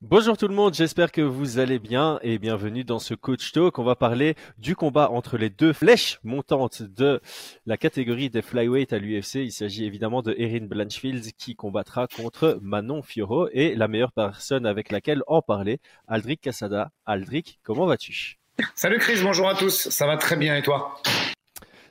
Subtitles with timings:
[0.00, 3.80] Bonjour tout le monde, j'espère que vous allez bien et bienvenue dans ce Coach Talk.
[3.80, 7.20] On va parler du combat entre les deux flèches montantes de
[7.66, 9.40] la catégorie des flyweight à l'UFC.
[9.42, 14.66] Il s'agit évidemment de Erin Blanchfield qui combattra contre Manon Fioro et la meilleure personne
[14.66, 16.92] avec laquelle en parler, Aldric Casada.
[17.04, 18.38] Aldric, comment vas-tu?
[18.76, 19.88] Salut Chris, bonjour à tous.
[19.88, 20.94] Ça va très bien et toi?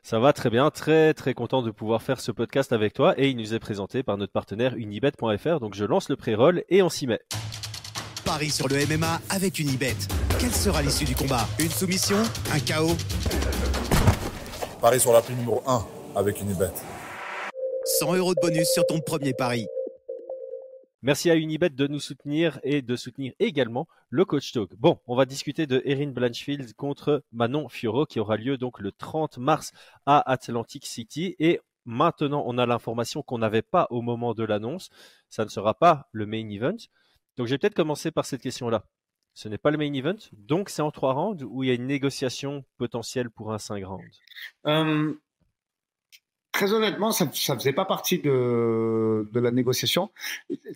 [0.02, 3.28] Ça va très bien, très très content de pouvoir faire ce podcast avec toi et
[3.28, 5.60] il nous est présenté par notre partenaire unibet.fr.
[5.60, 7.20] Donc je lance le pré-roll et on s'y met.
[8.28, 9.96] Paris sur le MMA avec Unibet.
[10.38, 11.48] Quelle sera l'issue du combat?
[11.60, 12.18] Une soumission?
[12.52, 12.98] Un chaos?
[14.82, 16.74] Paris sur la prime numéro 1 avec Unibet.
[17.86, 19.66] 100 euros de bonus sur ton premier pari.
[21.02, 24.76] Merci à Unibet de nous soutenir et de soutenir également le Coach Talk.
[24.76, 28.92] Bon, on va discuter de Erin Blanchfield contre Manon Fioro qui aura lieu donc le
[28.92, 29.72] 30 mars
[30.06, 34.90] à Atlantic City et maintenant on a l'information qu'on n'avait pas au moment de l'annonce.
[35.30, 36.76] Ça ne sera pas le main event.
[37.38, 38.86] Donc, je vais peut-être commencer par cette question-là.
[39.34, 41.76] Ce n'est pas le main event, donc c'est en trois rounds ou il y a
[41.76, 44.20] une négociation potentielle pour un cinq rounds?
[44.66, 45.14] Euh,
[46.58, 50.10] Très honnêtement, ça ne faisait pas partie de, de, la négociation.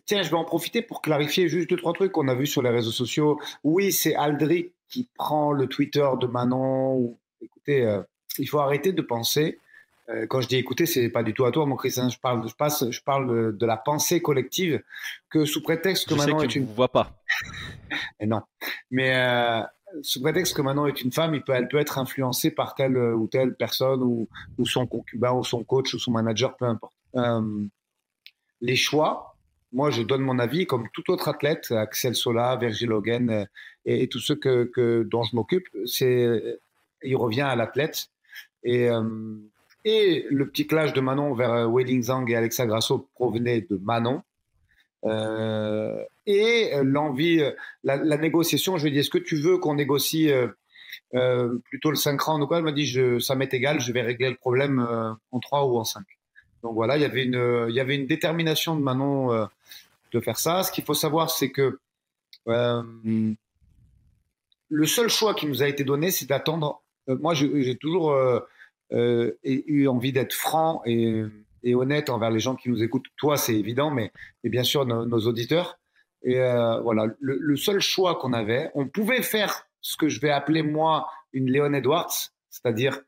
[0.05, 2.61] Tiens, je vais en profiter pour clarifier juste deux, trois trucs qu'on a vus sur
[2.61, 3.41] les réseaux sociaux.
[3.64, 7.17] Oui, c'est Aldric qui prend le Twitter de Manon.
[7.41, 8.03] Écoutez, euh,
[8.38, 9.58] il faut arrêter de penser
[10.09, 12.09] euh, quand je dis écouter, c'est pas du tout à toi, mon Christian.
[12.09, 14.81] Je parle, je passe, je parle de, la pensée collective
[15.30, 16.66] que sous prétexte que Manon est une.
[16.66, 17.16] vois pas.
[18.19, 18.41] Et non,
[18.89, 19.61] mais euh,
[20.02, 22.97] sous prétexte que Manon est une femme, il peut, elle peut être influencée par telle
[22.97, 24.27] ou telle personne ou,
[24.58, 26.95] ou son concubin ou son coach ou son manager, peu importe.
[27.15, 27.63] Euh,
[28.61, 29.36] les choix,
[29.71, 33.47] moi, je donne mon avis comme tout autre athlète, Axel Sola, Virgil Hogan
[33.86, 35.67] et, tous ceux que, que dont je m'occupe.
[35.86, 36.59] C'est,
[37.03, 38.08] il revient à l'athlète
[38.63, 38.89] et
[39.85, 43.77] et le petit clash de Manon vers euh, Wei Zhang et Alexa Grasso provenait de
[43.77, 44.21] Manon.
[45.05, 47.41] Euh, et euh, l'envie,
[47.83, 50.31] la, négociation, je lui ai dit, est-ce que tu veux qu'on négocie
[51.63, 52.57] plutôt le 5 rounds ou quoi?
[52.57, 54.79] Elle m'a dit, ça m'est égal, je vais régler le problème
[55.31, 56.03] en 3 ou en 5.
[56.64, 59.47] Donc voilà, il y avait une, il y avait une détermination de Manon
[60.11, 60.64] de faire ça.
[60.64, 61.80] Ce qu'il faut savoir, c'est que
[62.45, 63.36] le
[64.86, 66.83] seul choix qui nous a été donné, c'est d'attendre.
[67.08, 68.15] moi, j'ai toujours
[68.93, 71.23] euh, et eu envie d'être franc et,
[71.63, 73.05] et, honnête envers les gens qui nous écoutent.
[73.15, 74.11] Toi, c'est évident, mais,
[74.43, 75.79] mais, bien sûr nos, auditeurs.
[76.23, 80.19] Et euh, voilà, le, le, seul choix qu'on avait, on pouvait faire ce que je
[80.19, 82.13] vais appeler moi une Léon Edwards,
[82.49, 82.99] c'est-à-dire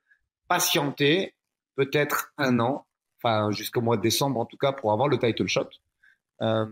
[0.48, 1.36] patienter
[1.76, 2.88] peut-être un an,
[3.22, 5.70] enfin jusqu'au mois de décembre en tout cas, pour avoir le title shot.
[6.42, 6.66] Euh,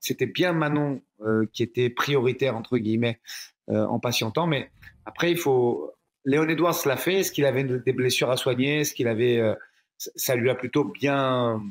[0.00, 3.20] C'était bien Manon euh, qui était prioritaire entre guillemets
[3.68, 4.70] en patientant, mais
[5.04, 5.92] après il faut
[6.26, 7.20] Léon Edwards l'a fait.
[7.20, 8.80] Est-ce qu'il avait des blessures à soigner?
[8.80, 9.54] Est-ce qu'il avait euh,
[9.96, 11.62] ça lui a plutôt bien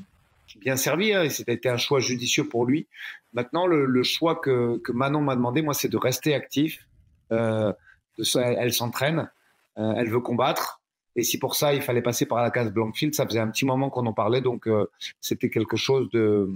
[0.62, 1.14] bien servi.
[1.14, 2.88] Hein, c'était un choix judicieux pour lui.
[3.34, 6.88] Maintenant, le, choix que, que Manon m'a demandé, moi, c'est de rester actif.
[7.34, 7.74] Euh,
[8.18, 9.30] elle, s'entraîne,
[9.78, 10.80] euh, elle veut combattre.
[11.18, 13.66] Et si pour ça, il fallait passer par la case Blankfield, ça faisait un petit
[13.66, 14.70] moment qu'on en parlait, donc
[15.22, 16.50] c'était quelque chose de,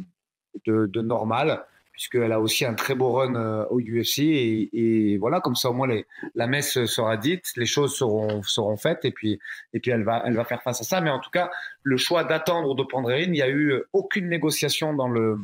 [0.66, 1.66] de normal
[2.00, 4.20] puisqu'elle a aussi un très beau run euh, au UFC.
[4.20, 5.90] Et, voilà, comme ça, au moins,
[6.34, 9.38] la messe sera dite, les choses seront, faites, et puis,
[9.74, 11.02] et puis elle, va, elle va faire face à ça.
[11.02, 11.52] Mais en tout cas,
[11.84, 15.40] le choix d'attendre de prendre il n'y a eu aucune négociation dans le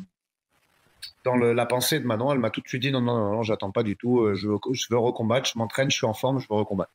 [1.26, 3.44] dans la pensée de Manon, elle m'a tout de suite dit non, non, non, non
[3.44, 6.40] j'attends pas du tout, euh, je veux, je recombattre, je m'entraîne, je suis en forme,
[6.40, 6.92] je veux recombattre.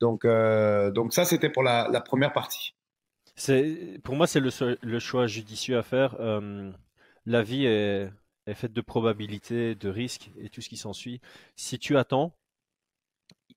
[0.00, 2.74] Donc, euh, donc ça, c'était pour la, première partie.
[4.02, 6.16] Pour moi, c'est le, choix judicieux à faire
[7.26, 8.10] la vie est,
[8.54, 11.20] faite de probabilités, de risques et tout ce qui s'ensuit.
[11.56, 12.34] Si tu attends,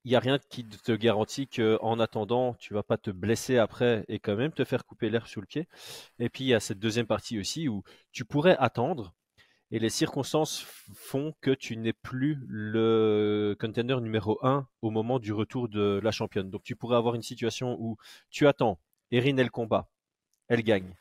[0.04, 4.04] il n'y a rien qui te garantit qu'en attendant, tu vas pas te blesser après
[4.08, 5.68] et quand même te faire couper l'air sous le pied.
[6.18, 7.82] Et puis il y a cette deuxième partie aussi où
[8.12, 9.14] tu pourrais attendre
[9.70, 10.64] et les circonstances
[10.94, 16.12] font que tu n'es plus le contender numéro 1 au moment du retour de la
[16.12, 16.50] championne.
[16.50, 17.96] Donc tu pourrais avoir une situation où
[18.30, 18.78] tu attends,
[19.10, 19.88] Erin elle combat,
[20.48, 20.94] elle gagne.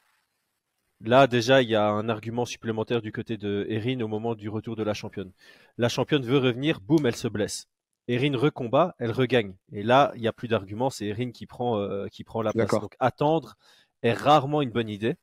[1.02, 4.50] Là, déjà, il y a un argument supplémentaire du côté de Erin au moment du
[4.50, 5.31] retour de la championne.
[5.78, 7.68] La championne veut revenir, boum, elle se blesse.
[8.07, 9.56] Erin recombat, elle regagne.
[9.72, 12.51] Et là, il n'y a plus d'argument, c'est Erin qui prend, euh, qui prend la
[12.51, 12.72] place.
[12.72, 13.56] Donc attendre
[14.01, 15.16] est rarement une bonne idée.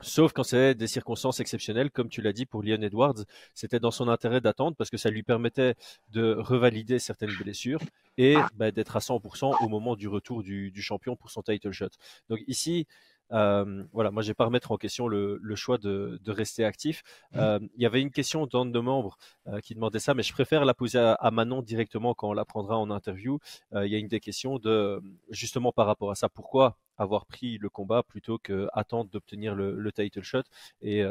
[0.00, 3.90] Sauf quand c'est des circonstances exceptionnelles, comme tu l'as dit pour Leon Edwards, c'était dans
[3.90, 5.74] son intérêt d'attendre parce que ça lui permettait
[6.10, 7.80] de revalider certaines blessures
[8.16, 11.72] et bah, d'être à 100% au moment du retour du, du, champion pour son title
[11.72, 11.88] shot.
[12.28, 12.86] Donc ici,
[13.32, 16.64] euh, voilà, moi, je vais pas remettre en question le, le choix de, de, rester
[16.64, 17.02] actif.
[17.32, 17.38] Mmh.
[17.38, 19.16] Euh, il y avait une question d'un de nos membres
[19.46, 22.44] euh, qui demandait ça, mais je préfère la poser à, Manon directement quand on la
[22.44, 23.38] prendra en interview.
[23.74, 26.28] Euh, il y a une des questions de justement par rapport à ça.
[26.28, 30.42] Pourquoi avoir pris le combat plutôt que attendre d'obtenir le, le, title shot?
[30.82, 31.04] Et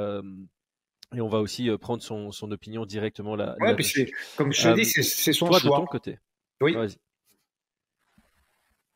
[1.15, 3.55] et on va aussi prendre son, son opinion directement là.
[3.61, 5.59] Ouais, puis comme je te dis, c'est son choix.
[5.61, 6.19] Toi, de ton côté.
[6.59, 6.75] Oui.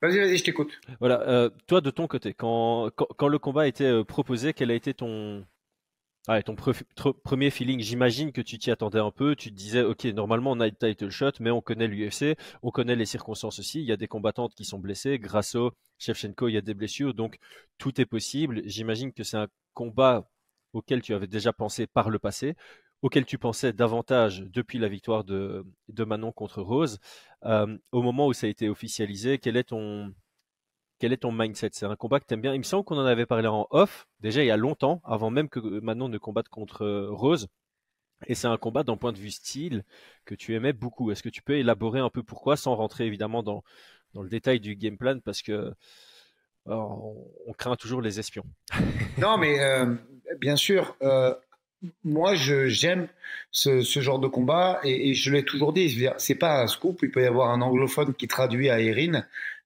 [0.02, 0.20] Vas-y.
[0.20, 0.80] Vas-y, je t'écoute.
[1.00, 4.94] Voilà, toi de ton côté, quand, quand, le combat a été proposé, quel a été
[4.94, 5.46] ton,
[6.28, 6.56] ah, ton
[7.24, 9.36] premier feeling, j'imagine que tu t'y attendais un peu.
[9.36, 12.70] Tu te disais, ok, normalement on a une title shot, mais on connaît l'UFC, on
[12.70, 13.80] connaît les circonstances aussi.
[13.80, 15.18] Il y a des combattantes qui sont blessées.
[15.18, 17.38] Grasso, Shevchenko, il y a des blessures, donc
[17.80, 18.62] tout est possible.
[18.66, 20.30] J'imagine que c'est un combat
[20.74, 22.56] auquel tu avais déjà pensé par le passé,
[23.02, 25.66] auquel tu pensais davantage depuis la victoire de,
[25.98, 27.00] Manon contre Rose.
[27.46, 30.14] Euh, au moment où ça a été officialisé, quel est ton,
[31.00, 31.72] quel est ton mindset?
[31.74, 32.54] C'est un combat que tu aimes bien.
[32.54, 35.32] Il me semble qu'on en avait parlé en off, déjà il y a longtemps, avant
[35.32, 37.48] même que Manon ne combatte contre euh, Rose.
[38.28, 39.84] Et c'est un combat d'un point de vue style
[40.26, 41.10] que tu aimais beaucoup.
[41.12, 43.64] Est-ce que tu peux élaborer un peu pourquoi, sans rentrer évidemment dans,
[44.14, 45.74] dans le détail du game plan, parce que
[46.66, 48.46] on, craint toujours les espions?
[49.18, 49.96] non, mais euh,
[50.40, 51.34] bien sûr, euh,
[52.04, 53.08] moi j'aime
[53.52, 56.08] ce, genre de combat et, je l'ai toujours dit.
[56.18, 57.00] C'est pas un scoop.
[57.04, 59.24] Il peut y avoir un anglophone qui traduit à Erin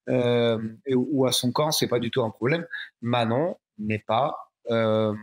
[0.08, 0.58] euh,
[0.94, 2.66] ou à son camp, c'est pas du tout un problème.
[3.02, 5.14] Manon n'est pas euh,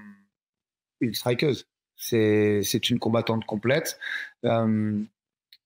[1.00, 1.68] une strikeuse.
[1.96, 3.98] C'est une combattante complète.
[4.44, 5.02] Euh,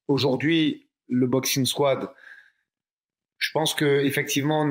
[0.08, 2.10] aujourd'hui, le boxing squad,
[3.40, 4.66] je pense que effectivement,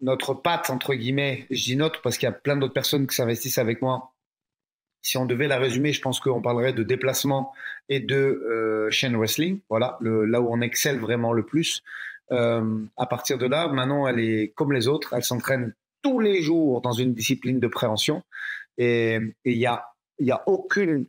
[0.00, 3.16] notre patte entre guillemets, je dis notre parce qu'il y a plein d'autres personnes qui
[3.16, 4.12] s'investissent avec moi.
[5.02, 7.52] Si on devait la résumer, je pense qu'on parlerait de déplacement
[7.88, 9.60] et de euh, chain wrestling.
[9.68, 11.82] Voilà, là où on excelle vraiment le plus.
[12.32, 16.42] Euh, à partir de là, Manon, elle est comme les autres, elle s'entraîne tous les
[16.42, 18.22] jours dans une discipline de préhension
[18.78, 19.84] et il y a,
[20.18, 21.06] y a aucune,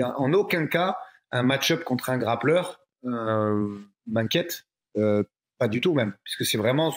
[0.00, 0.96] a en aucun cas
[1.30, 4.64] un match-up contre un grappleur euh, m'inquiète.
[4.96, 5.24] Euh,
[5.58, 6.92] pas du tout même, puisque c'est vraiment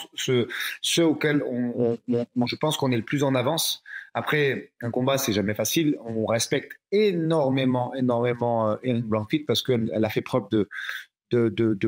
[0.98, 3.82] auxquels on, on, je pense qu'on est le plus en avance.
[4.14, 5.96] Après, un combat, c'est jamais facile.
[6.04, 10.68] On respecte énormément, énormément euh, Erin Blankfeet parce qu'elle elle a fait preuve de,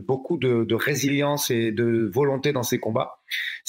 [0.01, 3.19] beaucoup de, résilience et de volonté dans ses combats.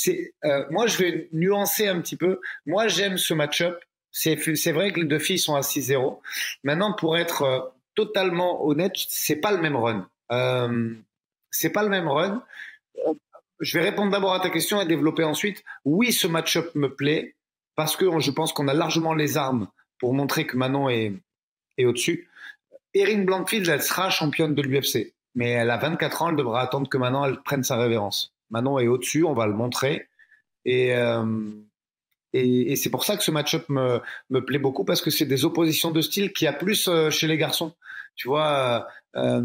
[0.07, 2.39] Euh, moi, je vais nuancer un petit peu.
[2.65, 3.79] Moi, j'aime ce match-up.
[4.11, 4.35] C'est,
[4.71, 6.19] vrai que les deux filles sont à 6-0.
[6.63, 7.59] Maintenant, pour être euh,
[7.95, 10.07] totalement honnête, c'est pas le même run.
[10.31, 10.93] Euh,
[11.49, 12.43] c'est pas le même run.
[13.61, 15.63] Je vais répondre d'abord à ta question et développer ensuite.
[15.85, 17.35] Oui, ce match-up me plaît
[17.75, 19.67] parce que je pense qu'on a largement les armes
[19.99, 21.13] pour montrer que Manon est,
[21.77, 22.27] est au-dessus.
[22.93, 26.89] Erin Blankfield, elle sera championne de l'UFC mais elle a 24 ans, elle devra attendre
[26.89, 28.33] que maintenant elle prenne sa révérence.
[28.49, 30.07] Manon est au-dessus, on va le montrer.
[30.65, 31.51] Et, euh,
[32.33, 35.45] et, c'est pour ça que ce match-up me, me, plaît beaucoup, parce que c'est des
[35.45, 37.73] oppositions de style qui a plus euh, chez les garçons.
[38.15, 39.43] Tu vois, euh,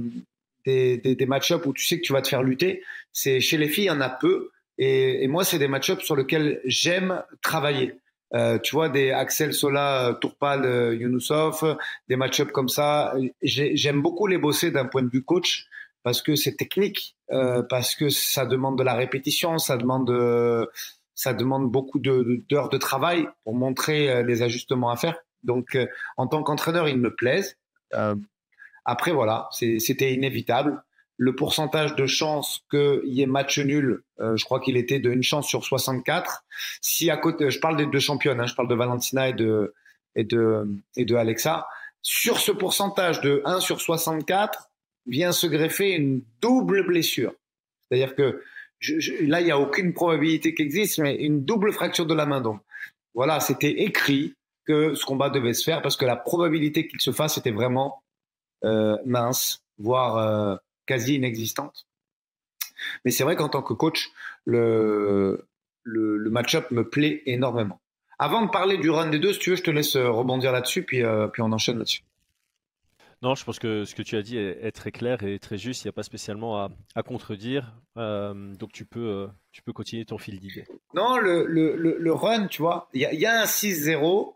[0.66, 2.82] des, des, des match-up où tu sais que tu vas te faire lutter,
[3.12, 4.50] c'est chez les filles, il y en a peu.
[4.78, 7.94] Et, et moi, c'est des match-up sur lesquels j'aime travailler.
[8.34, 11.78] Euh, tu vois, des Axel Sola, Tourpal, Yunusov,
[12.08, 13.14] des match-up comme ça.
[13.42, 15.68] J'aime beaucoup les bosser d'un point de vue coach
[16.06, 20.64] parce que c'est technique, euh, parce que ça demande de la répétition, ça demande, euh,
[21.16, 25.18] ça demande beaucoup d'heures de, travail pour montrer euh, les ajustements à faire.
[25.42, 25.76] Donc,
[26.16, 27.58] en tant qu'entraîneur, ils me plaisent.
[28.86, 30.82] Après, voilà, c'était inévitable.
[31.18, 35.22] Le pourcentage de chances qu'il y ait match nul, je crois qu'il était de une
[35.22, 36.44] chance sur 64.
[36.80, 39.74] Si à côté, je parle des deux championnes, hein, je parle de Valentina et de,
[40.14, 41.66] et de, et de Alexa.
[42.02, 44.70] Sur ce pourcentage de 1 sur 64,
[45.06, 47.32] vient se greffer une double blessure.
[47.88, 48.42] C'est-à-dire que
[49.22, 52.40] là, il n'y a aucune probabilité qu'il existe, mais une double fracture de la main.
[52.40, 52.60] Donc,
[53.14, 57.10] voilà, c'était écrit que ce combat devait se faire parce que la probabilité qu'il se
[57.10, 58.02] fasse était vraiment
[58.64, 61.86] euh, mince, voire euh, quasi inexistante.
[63.04, 64.10] Mais c'est vrai qu'en tant que coach,
[64.44, 65.46] le,
[65.82, 67.80] le, le match-up me plaît énormément.
[68.18, 70.82] Avant de parler du run des deux, si tu veux, je te laisse rebondir là-dessus,
[70.82, 72.02] puis, euh, puis on enchaîne là-dessus.
[73.22, 75.84] Non, je pense que ce que tu as dit est, très clair et très juste.
[75.84, 77.74] Il n'y a pas spécialement à, contredire.
[77.96, 80.66] Euh, donc tu peux, euh, tu peux continuer ton fil d'idée.
[80.94, 84.34] Non, le, le, le, run, tu vois, il y, a un 6-0,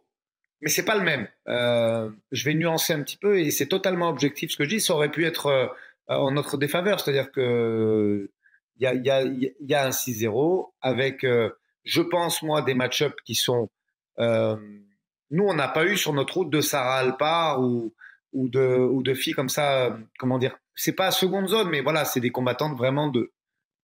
[0.61, 1.29] mais c'est pas le même.
[1.49, 4.51] Euh, je vais nuancer un petit peu et c'est totalement objectif.
[4.51, 5.75] Ce que je dis, ça aurait pu être
[6.09, 7.01] en notre défaveur.
[7.01, 8.31] C'est-à-dire que
[8.79, 9.11] il y
[9.75, 11.27] a, un 6-0 avec,
[11.85, 13.69] je pense, moi, des match-ups qui sont.
[14.19, 17.61] nous, on n'a pas eu sur notre route de Sarah Alpar
[18.33, 21.81] ou de, ou de filles comme ça, euh, comment dire, c'est pas seconde zone, mais
[21.81, 23.33] voilà, c'est des combattantes vraiment de,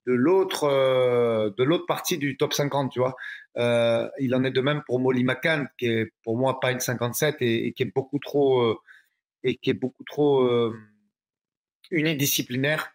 [0.06, 3.16] de l'autre, euh, de l'autre partie du top 50, tu vois.
[3.56, 6.80] Euh, il en est de même pour Molly McCann, qui est pour moi pas une
[6.80, 8.78] 57 et, qui est beaucoup trop, euh,
[9.42, 10.48] et qui est beaucoup trop
[11.90, 12.92] unidisciplinaire.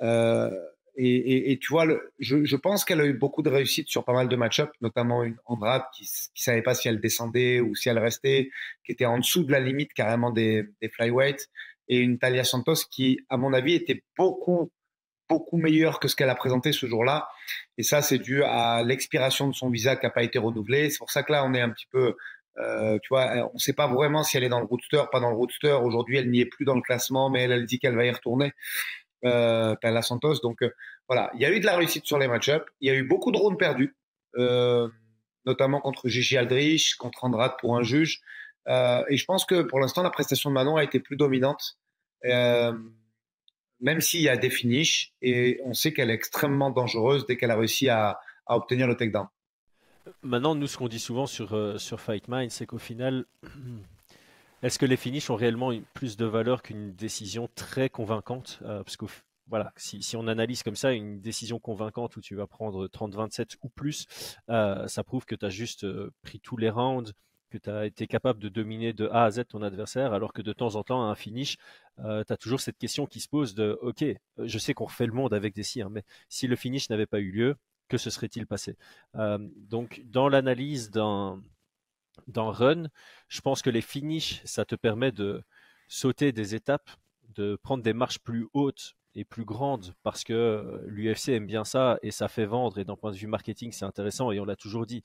[0.00, 1.86] et, et, tu vois,
[2.18, 5.36] je, pense qu'elle a eu beaucoup de réussite sur pas mal de match-ups, notamment une
[5.44, 8.50] Andrade qui ne savait pas si elle descendait ou si elle restait,
[8.84, 11.48] qui était en dessous de la limite carrément des, des flyweights,
[11.88, 14.70] et une Talia Santos qui, à mon avis, était beaucoup,
[15.28, 17.28] beaucoup meilleure que ce qu'elle a présenté ce jour-là.
[17.76, 20.90] Et ça, c'est dû à l'expiration de son visa qui n'a pas été renouvelé.
[20.90, 22.16] C'est pour ça que là, on est un petit peu
[22.58, 25.20] euh, tu vois, on ne sait pas vraiment si elle est dans le roadster, pas
[25.20, 25.78] dans le roadster.
[25.80, 28.10] Aujourd'hui, elle n'y est plus dans le classement, mais elle, elle dit qu'elle va y
[28.10, 28.52] retourner
[29.24, 30.40] euh, la Santos.
[30.42, 30.70] Donc euh,
[31.08, 32.64] voilà, il y a eu de la réussite sur les match-ups.
[32.80, 33.96] Il y a eu beaucoup de rounds perdus,
[34.36, 34.88] euh,
[35.46, 38.20] notamment contre Gigi Aldrich, contre Andrade pour un juge.
[38.68, 41.78] Euh, et je pense que pour l'instant, la prestation de Manon a été plus dominante,
[42.26, 42.72] euh,
[43.80, 45.12] même s'il y a des finishes.
[45.22, 49.26] Et on sait qu'elle est extrêmement dangereuse dès qu'elle a réussi à, obtenir le takedown.
[50.22, 53.26] Maintenant, nous, ce qu'on dit souvent sur, euh, Fight Mind, c'est qu'au final,
[54.60, 58.96] Est-ce que les finishes ont réellement plus de valeur qu'une décision très convaincante euh, Parce
[58.96, 59.06] que
[59.46, 63.68] voilà, si, on analyse comme ça une décision convaincante où tu vas prendre 30-27 ou
[63.68, 64.06] plus,
[64.50, 67.12] euh, ça prouve que tu as juste euh, pris tous les rounds,
[67.48, 70.42] que tu as été capable de dominer de A à Z ton adversaire, alors que
[70.42, 71.56] de temps en temps, à un finish,
[71.98, 74.04] tu as toujours cette question qui se pose de, OK,
[74.38, 77.20] je sais qu'on refait le monde avec des si, mais si le finish n'avait pas
[77.20, 77.56] eu lieu,
[77.88, 78.76] que se serait-il passé?
[79.14, 81.40] Donc, dans l'analyse d'un
[82.36, 82.88] Run,
[83.28, 85.42] je pense que les finishes, ça te permet de
[85.88, 86.90] sauter des étapes,
[87.34, 91.64] de prendre des marches plus hautes et plus grandes parce que euh, l'UFC aime bien
[91.64, 94.44] ça et ça fait vendre et d'un point de vue marketing, c'est intéressant et on
[94.44, 95.02] l'a toujours dit.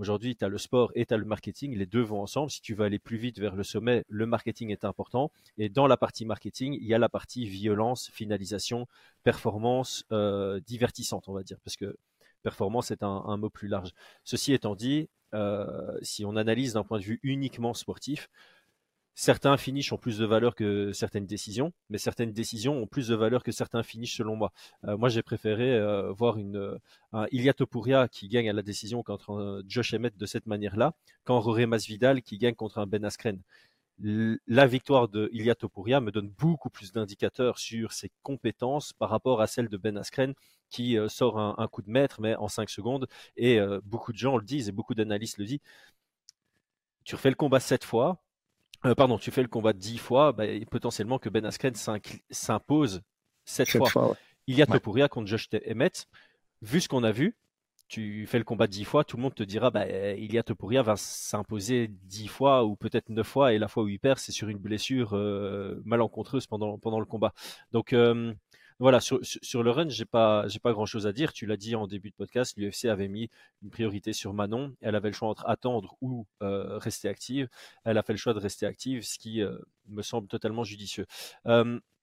[0.00, 2.50] Aujourd'hui, tu as le sport et tu as le marketing, les deux vont ensemble.
[2.50, 5.30] Si tu veux aller plus vite vers le sommet, le marketing est important.
[5.58, 8.88] Et dans la partie marketing, il y a la partie violence, finalisation,
[9.24, 11.98] performance, euh, divertissante, on va dire, parce que
[12.42, 13.90] performance est un, mot plus large.
[14.24, 18.30] Ceci étant dit, euh, si on analyse d'un point de vue uniquement sportif,
[19.20, 23.14] certains finishes ont plus de valeur que certaines décisions, mais certaines décisions ont plus de
[23.14, 24.52] valeur que certains finishes selon moi.
[24.84, 26.78] Euh, moi, j'ai préféré euh, voir une,
[27.12, 30.94] un Ilia Topuria qui gagne à la décision contre un Josh Emmett de cette manière-là,
[31.24, 33.40] qu'en Roré Masvidal qui gagne contre un Ben Askren
[34.02, 39.40] la victoire de Ilia Topuria me donne beaucoup plus d'indicateurs sur ses compétences par rapport
[39.40, 40.34] à celle de Ben Askren
[40.70, 44.18] qui euh, sort un, coup de maître mais en 5 secondes et euh, beaucoup de
[44.18, 45.60] gens le disent et beaucoup d'analystes le disent.
[47.04, 48.22] Tu refais le combat 7 fois,
[48.84, 51.74] euh, pardon, tu fais le combat 10 fois, bah, potentiellement que Ben Askren
[52.30, 53.02] s'impose
[53.44, 54.16] 7 fois.
[54.46, 56.06] Ilia Topuria contre Josh Emmett,
[56.62, 57.36] vu ce qu'on a vu,
[57.90, 60.94] tu fais le combat dix fois, tout le monde te dira bah Ilia Topuria va
[60.96, 64.48] s'imposer dix fois ou peut-être neuf fois et la fois où il perd c'est sur
[64.48, 67.34] une blessure euh, malencontreuse pendant pendant le combat.
[67.72, 68.32] Donc euh,
[68.80, 71.32] voilà sur, sur, le run j'ai pas j'ai pas grand chose à dire.
[71.32, 73.30] Tu l'as dit en début de podcast, l'UFC avait mis
[73.62, 74.74] une priorité sur Manon.
[74.80, 77.48] Elle avait le choix entre attendre ou euh, rester active.
[77.84, 79.42] Elle a fait le choix de rester active, ce qui
[79.88, 81.06] me semble totalement judicieux.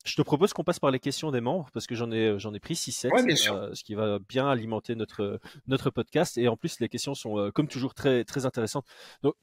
[0.08, 2.54] Je te propose qu'on passe par les questions des membres parce que j'en ai j'en
[2.54, 3.12] ai pris 6 7
[3.52, 7.38] euh, ce qui va bien alimenter notre notre podcast et en plus les questions sont
[7.38, 8.86] euh, comme toujours très très intéressantes.
[9.22, 9.36] Donc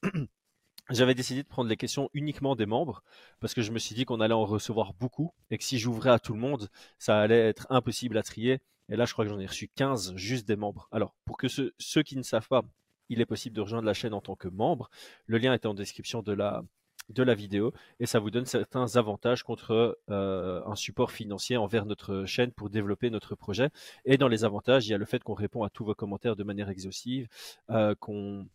[0.91, 3.03] J'avais décidé de prendre les questions uniquement des membres
[3.41, 6.11] parce que je me suis dit qu'on allait en recevoir beaucoup et que si j'ouvrais
[6.11, 8.61] à tout le monde, ça allait être impossible à trier.
[8.91, 10.89] Et là, je crois que j'en ai reçu 15 juste des membres.
[10.93, 12.63] Alors, pour que ceux, qui ne savent pas,
[13.09, 14.91] il est possible de rejoindre la chaîne en tant que membre.
[15.27, 16.63] Le lien est en description de la,
[17.09, 21.87] de la vidéo et ça vous donne certains avantages contre euh, un support financier envers
[21.87, 23.71] notre chaîne pour développer notre projet.
[24.05, 26.37] Et dans les avantages, il y a le fait qu'on répond à tous vos commentaires
[26.37, 27.27] de manière exhaustive,
[27.71, 28.47] euh, qu'on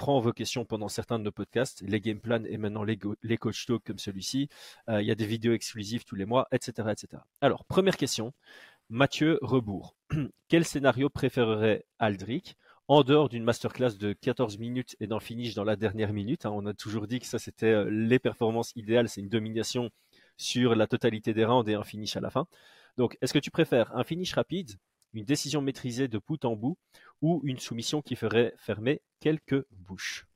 [0.00, 2.96] prend vos questions pendant certains de nos podcasts, les game plans et maintenant les,
[3.36, 4.48] coach talk comme celui-ci.
[4.88, 7.22] Euh, il y a des vidéos exclusives tous les mois, etc., etc.
[7.42, 8.32] Alors, première question.
[8.88, 9.94] Mathieu Rebourg.
[10.48, 12.56] Quel scénario préférerait Aldric
[12.88, 16.46] en dehors d'une masterclass de 14 minutes et d'un finish dans la dernière minute.
[16.46, 19.90] Hein, on a toujours dit que ça, c'était euh, les performances idéales, c'est une domination
[20.38, 22.46] sur la totalité des rounds et un finish à la fin.
[22.96, 24.72] Donc, est-ce que tu préfères un finish rapide,
[25.14, 26.76] une décision maîtrisée de bout en bout,
[27.22, 30.26] ou une soumission qui ferait fermer quelques bouches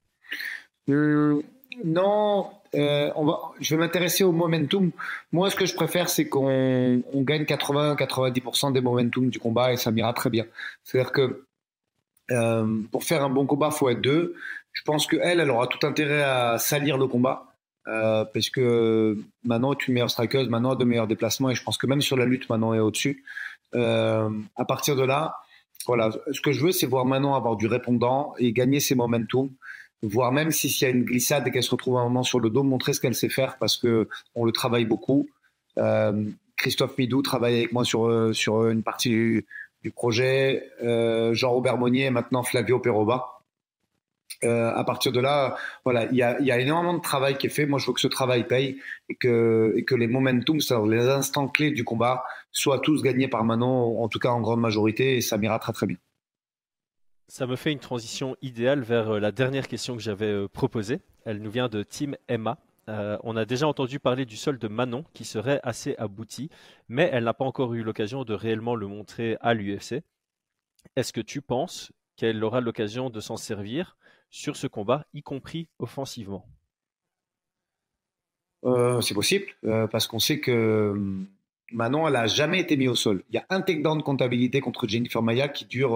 [0.88, 1.42] euh,
[1.84, 3.10] Non, euh,
[3.60, 4.90] je vais m'intéresser au momentum.
[5.32, 9.90] Moi, ce que je préfère, c'est qu'on gagne 80-90% des momentum du combat et ça
[9.90, 10.46] m'ira très bien.
[10.82, 11.46] C'est-à-dire que
[12.30, 14.34] euh, pour faire un bon combat, faut être deux.
[14.72, 17.46] Je pense que elle, aura tout intérêt à salir le combat.
[17.86, 21.76] Parce que Manon est une meilleure strikeuse, Manon a de meilleurs déplacements et je pense
[21.76, 23.22] que même sur la lutte, Manon est au-dessus.
[23.74, 25.36] Euh, à partir de là,
[25.86, 29.50] voilà, ce que je veux, c'est voir Manon avoir du répondant et gagner ses momentum,
[30.02, 32.40] voir même si s'il y a une glissade et qu'elle se retrouve un moment sur
[32.40, 35.28] le dos, montrer ce qu'elle sait faire parce que on le travaille beaucoup.
[35.78, 36.24] Euh,
[36.56, 39.44] Christophe Midou travaille avec moi sur sur une partie
[39.84, 43.30] du projet, euh, Jean-Robert Monnier et maintenant Flavio Peroba.
[44.42, 47.46] euh, à partir de là, voilà, il y a, y a, énormément de travail qui
[47.46, 47.66] est fait.
[47.66, 48.78] Moi, je veux que ce travail paye
[49.08, 53.28] et que, et que les momentum, c'est-à-dire les instants clés du combat, soient tous gagnés
[53.28, 55.98] par Manon, en tout cas en grande majorité, et ça m'ira très très bien.
[57.28, 61.00] Ça me fait une transition idéale vers euh, la dernière question que j'avais euh, proposée.
[61.24, 62.58] Elle nous vient de Tim Emma.
[62.88, 66.50] Euh, on a déjà entendu parler du sol de Manon qui serait assez abouti,
[66.88, 70.02] mais elle n'a pas encore eu l'occasion de réellement le montrer à l'UFC.
[70.96, 73.96] Est-ce que tu penses qu'elle aura l'occasion de s'en servir
[74.30, 76.46] sur ce combat, y compris offensivement?
[78.64, 81.26] Euh, C'est possible, euh, parce qu'on sait que hum,
[81.72, 83.24] Manon, elle a jamais été mise au sol.
[83.30, 85.92] Il y a un takedown de comptabilité contre Jennifer Maya qui dure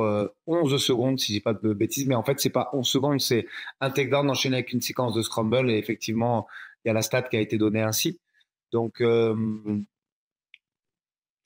[0.46, 2.86] 11 euh, secondes, si je dis pas de bêtises, mais en fait, c'est pas 11
[2.86, 3.46] secondes, c'est
[3.80, 6.46] un takedown enchaîné avec une séquence de scramble, et effectivement,
[6.84, 8.18] il y a la stat qui a été donnée ainsi.
[8.72, 9.02] Donc,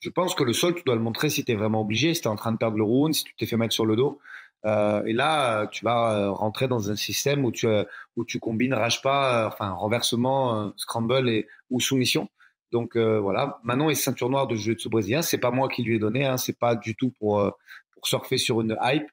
[0.03, 2.21] je pense que le sol, tu dois le montrer si tu es vraiment obligé, si
[2.21, 3.95] tu es en train de perdre le round, si tu t'es fait mettre sur le
[3.95, 4.19] dos.
[4.65, 7.85] Euh, et là, tu vas euh, rentrer dans un système où tu, euh,
[8.17, 12.29] où tu combines rage pas, enfin renversement, scramble et, ou soumission.
[12.73, 15.21] Donc voilà, Manon est ceinture noire de jiu-jitsu brésilien.
[15.21, 17.49] C'est pas moi qui lui ai donné, hein, c'est pas du tout pour
[17.93, 19.07] pour surfer sur une hype.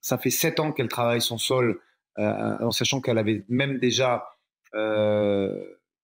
[0.00, 1.80] ça fait sept ans qu'elle travaille son sol,
[2.16, 4.28] en sachant qu'elle avait même déjà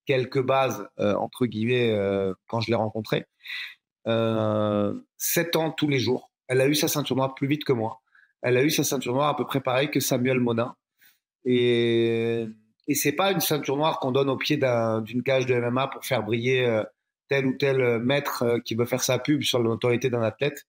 [0.07, 1.95] quelques bases entre guillemets
[2.49, 3.27] quand je l'ai rencontrée.
[5.19, 6.31] sept ans tous les jours.
[6.49, 8.01] Elle a eu sa ceinture noire plus vite que moi.
[8.43, 10.75] Elle a eu sa ceinture noire à peu près pareil que Samuel Monin.
[11.45, 12.47] Et,
[12.87, 16.05] et c'est pas une ceinture noire qu'on donne au pied d'une cage de MMA pour
[16.05, 16.85] faire briller euh,
[17.29, 20.67] tel ou tel maître euh, qui veut faire sa pub sur l'autorité d'un athlète.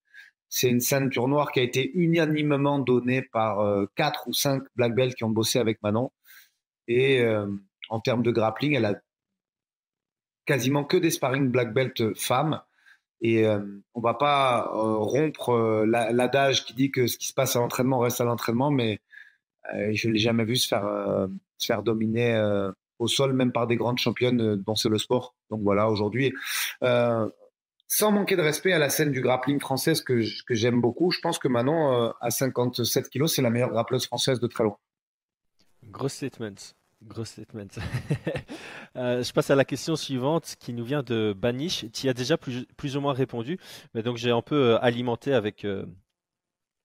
[0.49, 4.95] C'est une ceinture noire qui a été unanimement donnée par euh, quatre ou cinq black
[4.95, 6.11] belts qui ont bossé avec Manon.
[6.87, 7.25] Et
[7.89, 9.01] en termes de grappling, elle a
[10.45, 12.61] quasiment que des sparring black belt femmes.
[13.21, 13.59] Et euh,
[13.93, 17.59] on va pas euh, rompre euh, l'adage qui dit que ce qui se passe à
[17.59, 18.99] l'entraînement reste à l'entraînement, mais
[19.91, 22.37] je l'ai jamais vu se faire, se faire dominer
[22.99, 25.35] au sol, même par des grandes championnes dont c'est le sport.
[25.49, 26.33] Donc voilà, aujourd'hui,
[26.81, 31.19] sans manquer de respect à la scène du grappling française que, que j'aime beaucoup, je
[31.19, 34.77] pense que Manon, à 57 kilos, c'est la meilleure grappleuse française de très loin.
[35.89, 36.73] Gros statement.
[37.03, 37.67] Gros statement.
[38.97, 41.85] Euh, je passe à la question suivante qui nous vient de Banish.
[41.91, 43.59] Tu y as déjà plus, plus, ou moins répondu,
[43.93, 45.85] mais donc j'ai un peu euh, alimenté avec, euh,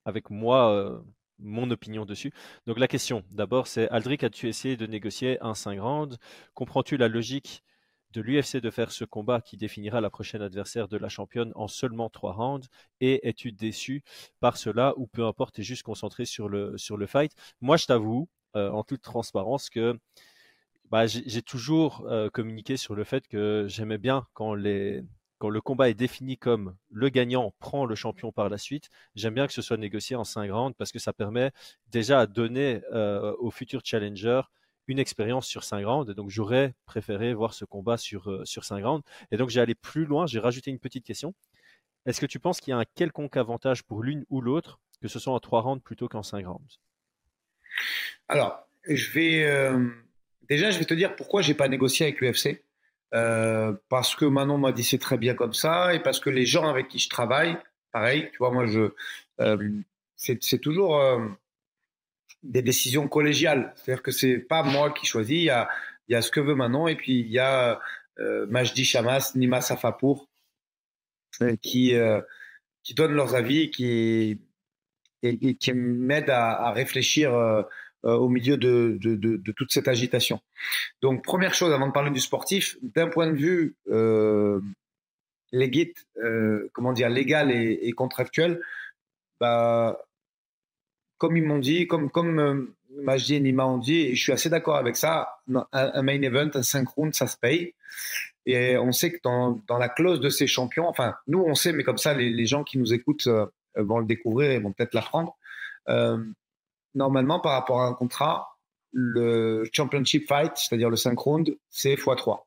[0.05, 1.05] avec moi
[1.41, 2.33] mon opinion dessus.
[2.67, 6.19] Donc la question, d'abord, c'est Aldric, as-tu essayé de négocier un 5 rounds
[6.55, 7.63] Comprends-tu la logique
[8.13, 11.69] de l'UFC de faire ce combat qui définira la prochaine adversaire de la championne en
[11.69, 12.69] seulement 3 rounds?
[13.01, 14.03] Et es-tu déçu
[14.41, 17.33] par cela ou peu importe, es juste concentré sur le, sur le fight?
[17.61, 19.99] Moi, je t'avoue, euh, en toute transparence que
[20.91, 25.05] bah, j'ai toujours euh, communiqué sur le fait que j'aimais bien quand les
[25.41, 29.33] quand le combat est défini comme le gagnant prend le champion par la suite, j'aime
[29.33, 31.51] bien que ce soit négocié en 5 rounds parce que ça permet
[31.89, 34.43] déjà à donner euh, au futur challenger
[34.87, 36.13] une expérience sur 5 rounds.
[36.13, 39.05] Et donc, j'aurais préféré voir ce combat sur, sur 5 rounds.
[39.31, 41.35] Et donc, j'ai allé plus loin, j'ai rajouté une petite question.
[42.05, 45.09] Est-ce que tu penses qu'il y a un quelconque avantage pour l'une ou l'autre, que
[45.09, 46.81] ce soit en 3 rounds plutôt qu'en 5 rounds?
[48.29, 49.89] Alors, je vais euh,
[50.51, 52.63] déjà, je vais te dire pourquoi j'ai pas négocié avec l'UFC.
[53.15, 56.47] Euh, parce que Manon m'a dit c'est très bien comme ça et parce que les
[56.47, 57.57] gens avec qui je travaille,
[57.93, 58.93] pareil, tu vois, moi je,
[59.41, 59.71] euh,
[60.17, 61.01] c'est toujours
[62.43, 63.73] des décisions collégiales.
[63.77, 65.37] C'est-à-dire que c'est pas moi qui choisis.
[65.37, 65.69] Il y a,
[66.09, 67.81] y a ce que veut Manon et puis il y a
[68.49, 70.29] Majdi Chamas, Nima Safapour
[71.63, 71.95] qui
[72.83, 74.41] qui donnent leurs avis et qui
[75.23, 77.33] et, qui m'aident à réfléchir
[78.05, 80.41] euh, au milieu de, de, de, toute cette agitation.
[81.03, 84.61] Donc, première chose, avant de parler du sportif, d'un point de vue euh,
[85.53, 88.61] euh, comment dire, légal et, contractuel,
[89.41, 89.99] bah,
[91.19, 94.49] comme ils m'ont dit, comme, comme euh, et Nima ont dit, et je suis assez
[94.49, 95.29] d'accord avec ça,
[95.73, 97.75] un, main event, un synchrone, ça se paye.
[98.47, 101.73] Et on sait que dans, dans, la clause de ces champions, enfin, nous on sait,
[101.73, 104.73] mais comme ça, les, les gens qui nous écoutent euh, vont le découvrir et vont
[104.73, 105.37] peut-être l'apprendre.
[106.95, 108.59] Normalement, par rapport à un contrat,
[108.93, 112.41] le championship fight, c'est-à-dire le synchrone, c'est x3.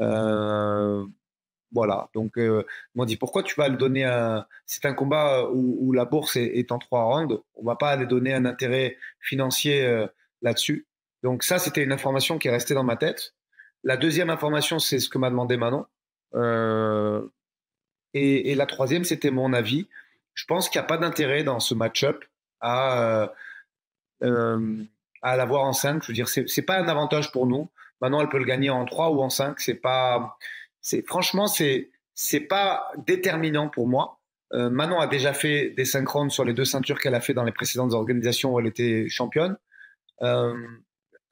[0.00, 1.06] Euh,
[1.72, 2.08] voilà.
[2.14, 2.64] Donc, euh,
[2.96, 4.46] on dit pourquoi tu vas le donner un.
[4.66, 7.40] C'est un combat où, la bourse est, en trois rounds.
[7.54, 10.06] On va pas aller donner un intérêt financier euh,
[10.42, 10.86] là-dessus.
[11.22, 13.34] Donc, ça, c'était une information qui est restée dans ma tête.
[13.84, 15.86] La deuxième information, c'est ce que m'a demandé Manon.
[16.34, 17.26] Euh,
[18.14, 19.88] et, et, la troisième, c'était mon avis.
[20.34, 22.24] Je pense qu'il n'y a pas d'intérêt dans ce match-up
[22.60, 23.26] à euh,
[24.22, 26.02] à l'avoir en 5.
[26.02, 27.70] Je veux dire, c'est pas un avantage pour nous.
[28.00, 29.60] Maintenant, elle peut le gagner en 3 ou en 5.
[29.60, 30.36] C'est pas,
[30.80, 34.18] c'est franchement, c'est c'est pas déterminant pour moi.
[34.52, 37.44] Euh, Manon a déjà fait des synchrones sur les deux ceintures qu'elle a fait dans
[37.44, 39.56] les précédentes organisations où elle était championne.
[40.22, 40.54] Euh,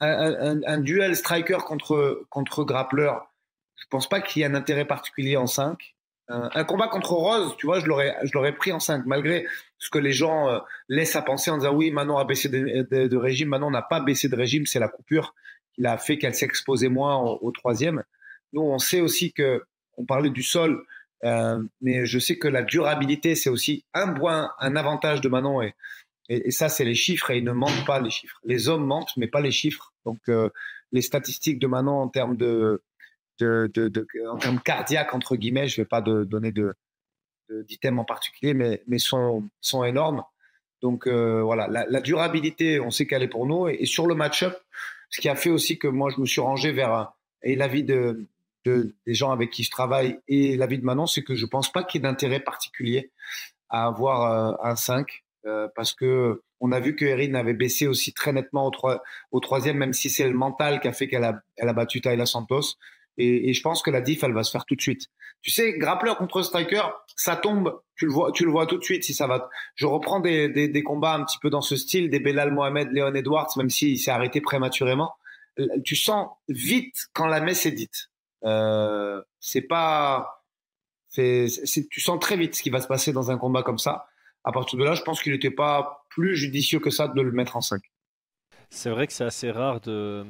[0.01, 3.31] un, un, duel striker contre, contre grappleur,
[3.77, 5.95] je pense pas qu'il y ait un intérêt particulier en 5.
[6.31, 9.47] Un combat contre Rose, tu vois, je l'aurais, pris en 5, malgré
[9.79, 13.17] ce que les gens euh, laissent à penser en disant oui, Manon a baissé de,
[13.17, 13.49] régime.
[13.49, 15.35] Manon n'a pas baissé de régime, c'est la coupure
[15.75, 18.05] qui a fait qu'elle exposée moins au, troisième.
[18.53, 19.65] Nous, on sait aussi que,
[19.97, 20.85] on parlait du sol,
[21.25, 25.63] euh, mais je sais que la durabilité, c'est aussi un point, un avantage de Manon
[25.63, 25.75] et,
[26.29, 28.39] et, ça, c'est les chiffres et ils ne mentent pas les chiffres.
[28.45, 29.93] Les hommes mentent, mais pas les chiffres.
[30.07, 30.49] Donc, euh,
[30.93, 32.83] les statistiques de Manon en termes de,
[33.43, 36.75] en termes cardiaques entre guillemets, je vais pas donner de
[37.51, 40.23] d'items en particulier, mais, mais sont, sont énormes.
[40.83, 43.69] Donc euh, voilà, la, durabilité, on sait qu'elle est pour nous.
[43.69, 44.57] Et, sur le match-up,
[45.11, 48.27] ce qui a fait aussi que moi je me suis rangé vers et l'avis de,
[48.65, 51.71] de, des gens avec qui je travaille et l'avis de Manon, c'est que je pense
[51.71, 53.11] pas qu'il y ait d'intérêt particulier
[53.69, 55.07] à avoir euh, un 5
[55.47, 58.73] euh, parce que on a vu que Erin avait baissé aussi très nettement au,
[59.33, 62.27] au troisième, même si c'est le mental qui a fait qu'elle a, a battu Tayla
[62.27, 62.77] Santos.
[63.21, 65.09] Et, je pense que la diff, elle va se faire tout de suite.
[65.43, 66.83] Tu sais, grappleur contre striker,
[67.17, 69.49] ça tombe, tu le vois, tu le vois tout de suite si ça va.
[69.75, 73.51] Je reprends des, combats un petit peu dans ce style, des Belal Mohamed, Léon Edwards,
[73.57, 75.15] même s'il s'est arrêté prématurément.
[75.85, 78.11] Tu sens vite quand la messe est dite.
[78.45, 80.45] Euh, c'est pas,
[81.15, 84.07] tu sens très vite ce qui va se passer dans un combat comme ça
[84.45, 87.33] à partir de là, je pense qu'il n'était pas plus judicieux que ça de le
[87.33, 87.83] mettre en 5.
[88.71, 90.25] C'est vrai que c'est assez rare de,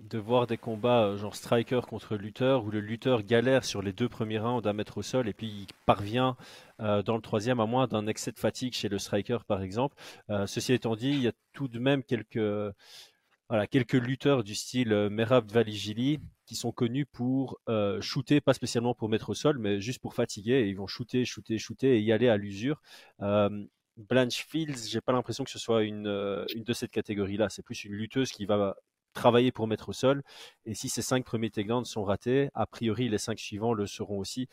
[0.00, 3.92] de voir des combats euh, genre striker contre lutteur où le lutteur galère sur les
[3.92, 6.36] deux premiers rounds à mettre au sol et puis il parvient
[6.80, 9.96] euh, dans le troisième à moins d'un excès de fatigue chez le striker par exemple.
[10.30, 12.74] Euh, ceci étant dit, il y a tout de même quelques
[13.48, 17.58] voilà, quelques lutteurs du style Merab Valigili qui sont connus pour
[18.00, 20.60] shooter, pas spécialement pour mettre au sol, mais juste pour fatiguer.
[20.60, 22.80] Et ils vont shooter, shooter, shooter et y aller à l'usure.
[23.96, 26.06] Blanche Fields, j'ai pas l'impression que ce soit une,
[26.54, 27.48] une de cette catégorie-là.
[27.48, 28.76] C'est plus une lutteuse qui va
[29.12, 30.22] travailler pour mettre au sol.
[30.64, 34.18] Et si ces cinq premiers takedowns sont ratés, a priori les cinq suivants le seront
[34.18, 34.48] aussi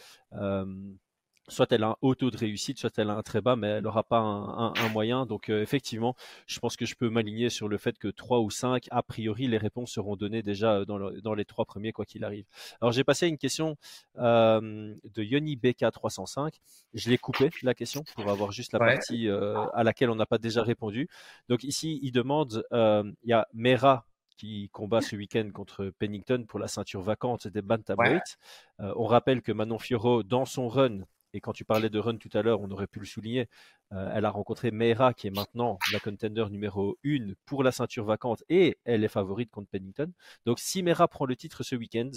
[1.49, 3.67] soit elle a un haut taux de réussite, soit elle a un très bas, mais
[3.67, 5.25] elle n'aura pas un, moyen.
[5.25, 6.15] Donc euh, effectivement,
[6.45, 9.47] je pense que je peux m'aligner sur le fait que 3 ou 5, a priori,
[9.47, 12.45] les réponses seront données déjà dans, les trois premiers, quoi qu'il arrive.
[12.81, 13.77] Alors j'ai passé à une question
[14.17, 16.53] euh, de Yoni BK305.
[16.93, 20.25] Je l'ai coupé, la question, pour avoir juste la partie euh, à laquelle on n'a
[20.25, 21.07] pas déjà répondu.
[21.49, 24.05] Donc ici, il demande, il y a Mera
[24.37, 28.37] qui combat ce week-end contre Pennington pour la ceinture vacante des bantamweight.
[28.79, 31.01] on rappelle que Manon Fioro, dans son run,
[31.33, 33.47] et quand tu parlais de run tout à l'heure, on aurait pu le souligner.
[33.91, 38.05] Euh, elle a rencontré Meira, qui est maintenant la contender numéro 1 pour la ceinture
[38.05, 40.11] vacante, et elle est favorite contre Pennington.
[40.45, 42.09] Donc, si Meira prend le titre ce week-end,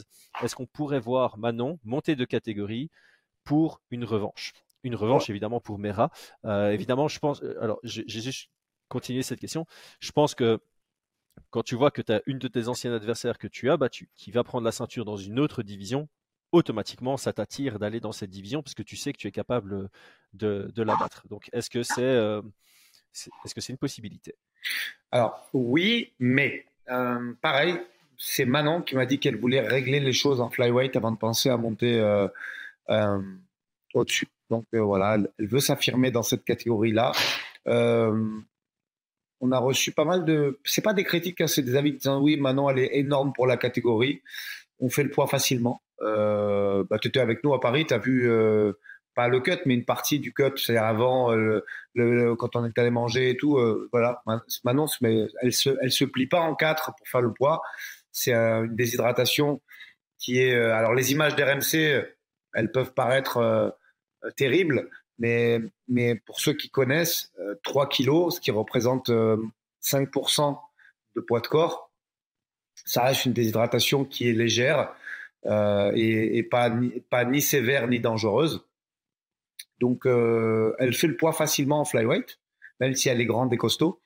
[0.42, 2.90] est-ce qu'on pourrait voir Manon monter de catégorie
[3.44, 4.52] pour une revanche?
[4.82, 6.10] Une revanche, évidemment, pour Meira.
[6.46, 7.42] Euh, évidemment, je pense.
[7.42, 8.48] Euh, alors, j'ai juste
[8.88, 9.66] continué cette question.
[10.00, 10.60] Je pense que
[11.50, 14.08] quand tu vois que tu as une de tes anciens adversaires que tu as battu,
[14.16, 16.08] qui va prendre la ceinture dans une autre division,
[16.52, 19.88] automatiquement, ça t'attire d'aller dans cette division parce que tu sais que tu es capable
[20.32, 21.26] de, de l'abattre.
[21.28, 22.42] Donc, est-ce que c'est euh,
[23.68, 24.34] une possibilité?
[25.10, 27.76] Alors, oui, mais euh, pareil,
[28.16, 31.50] c'est Manon qui m'a dit qu'elle voulait régler les choses en flyweight avant de penser
[31.50, 33.18] à monter euh,
[33.94, 34.28] au-dessus.
[34.50, 37.12] Donc, voilà, elle, veut s'affirmer dans cette catégorie-là.
[39.40, 40.60] On a reçu pas mal de.
[40.64, 43.46] C'est pas des critiques, hein, c'est des avis disant oui, Manon, elle est énorme pour
[43.46, 44.22] la catégorie.
[44.78, 45.82] On fait le poids facilement.
[46.02, 48.72] Euh, bah, tu étais avec nous à Paris, tu as vu euh,
[49.14, 52.78] pas le cut, mais une partie du cut, c'est-à-dire avant, euh, le, quand on est
[52.78, 53.58] allé manger et tout.
[53.92, 54.22] voilà,
[54.64, 57.62] Manon, mais elle se, elle se plie pas en quatre pour faire le poids.
[58.12, 59.60] C'est une déshydratation
[60.18, 60.54] qui est.
[60.54, 62.04] alors les images d'RMC,
[62.54, 63.74] elles peuvent paraître
[64.36, 69.10] terribles, mais, pour ceux qui connaissent, 3 kilos, ce qui représente
[69.82, 70.58] 5%
[71.16, 71.90] de poids de corps,
[72.84, 74.94] ça reste une déshydratation qui est légère
[75.46, 78.66] euh, et, pas, ni, sévère ni dangereuse.
[79.78, 82.38] Donc, euh, elle fait le poids facilement en flyweight,
[82.80, 84.00] même si elle est grande et costaud.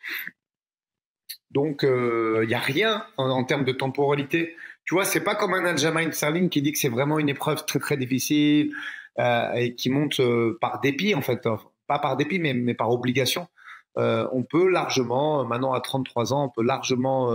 [1.51, 4.57] Donc, il euh, n'y a rien en, termes de temporalité.
[4.85, 7.65] Tu vois, c'est pas comme un Aljamain Sterling qui dit que c'est vraiment une épreuve
[7.65, 8.73] très très difficile
[9.19, 10.21] et qui monte
[10.61, 11.49] par dépit en fait,
[11.87, 13.49] pas par dépit mais, mais par obligation.
[13.97, 17.33] on peut largement, maintenant à 33 ans, on peut largement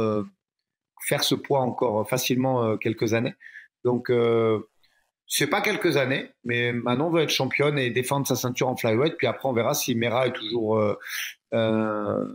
[1.02, 3.36] faire ce poids encore facilement quelques années.
[3.84, 4.60] Donc, euh,
[5.28, 9.16] c'est pas quelques années, mais Manon veut être championne et défendre sa ceinture en flyweight.
[9.18, 10.98] Puis après, on verra si Mera est toujours euh,
[11.54, 12.26] euh,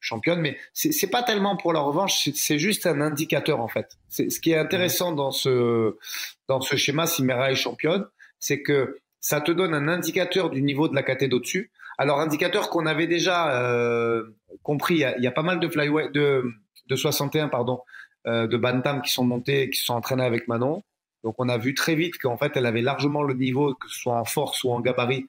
[0.00, 0.40] championne.
[0.40, 3.96] Mais c'est pas tellement pour la revanche, c'est juste un indicateur en fait.
[4.08, 5.96] Ce qui est intéressant dans ce
[6.46, 8.06] dans ce schéma, si Mera est championne,
[8.44, 11.70] c'est que ça te donne un indicateur du niveau de la caté d'au-dessus.
[11.96, 14.22] Alors, indicateur qu'on avait déjà euh,
[14.62, 15.66] compris, il y, a, pas mal de
[16.12, 16.44] de,
[16.86, 17.80] de 61, pardon,
[18.26, 20.82] euh, de Bantam qui sont montés, qui sont entraînés avec Manon.
[21.22, 23.98] Donc, on a vu très vite qu'en fait, elle avait largement le niveau, que ce
[23.98, 25.26] soit en force ou en gabarit,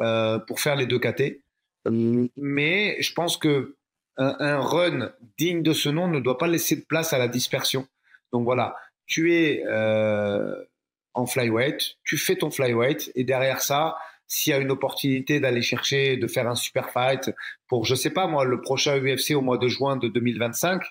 [0.00, 1.40] euh, pour faire les deux KT.
[2.36, 3.76] Mais je pense que
[4.16, 7.28] un, un, run digne de ce nom ne doit pas laisser de place à la
[7.28, 7.86] dispersion.
[8.32, 8.74] Donc voilà,
[9.06, 9.62] tu es
[11.14, 13.96] en flyweight, tu fais ton flyweight et derrière ça,
[14.26, 17.30] s'il y a une opportunité d'aller chercher, de faire un super fight
[17.68, 20.82] pour, je sais pas moi, le prochain UFC au mois de juin de 2025,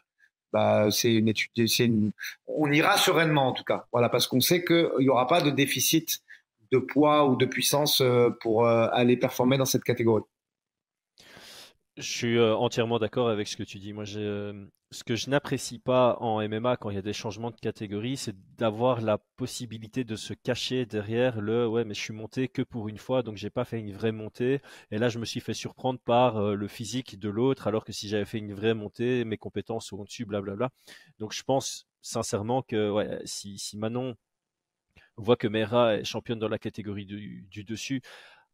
[0.52, 2.12] bah, c'est une étude, c'est une,
[2.48, 3.88] on ira sereinement en tout cas.
[3.92, 6.22] Voilà, parce qu'on sait qu'il n'y aura pas de déficit
[6.72, 10.24] de poids ou de puissance euh, pour euh, aller performer dans cette catégorie.
[11.98, 13.94] Je suis euh, entièrement d'accord avec ce que tu dis.
[13.94, 14.06] Moi,
[14.94, 18.16] ce que je n'apprécie pas en MMA quand il y a des changements de catégorie,
[18.16, 22.62] c'est d'avoir la possibilité de se cacher derrière le ouais, mais je suis monté que
[22.62, 24.62] pour une fois, donc j'ai pas fait une vraie montée.
[24.92, 28.08] Et là, je me suis fait surprendre par le physique de l'autre, alors que si
[28.08, 30.70] j'avais fait une vraie montée, mes compétences sont au-dessus, blablabla.
[31.20, 34.16] Donc, je pense sincèrement que ouais, si, si Manon
[35.18, 38.02] voit que Mera est championne dans la catégorie du, du dessus,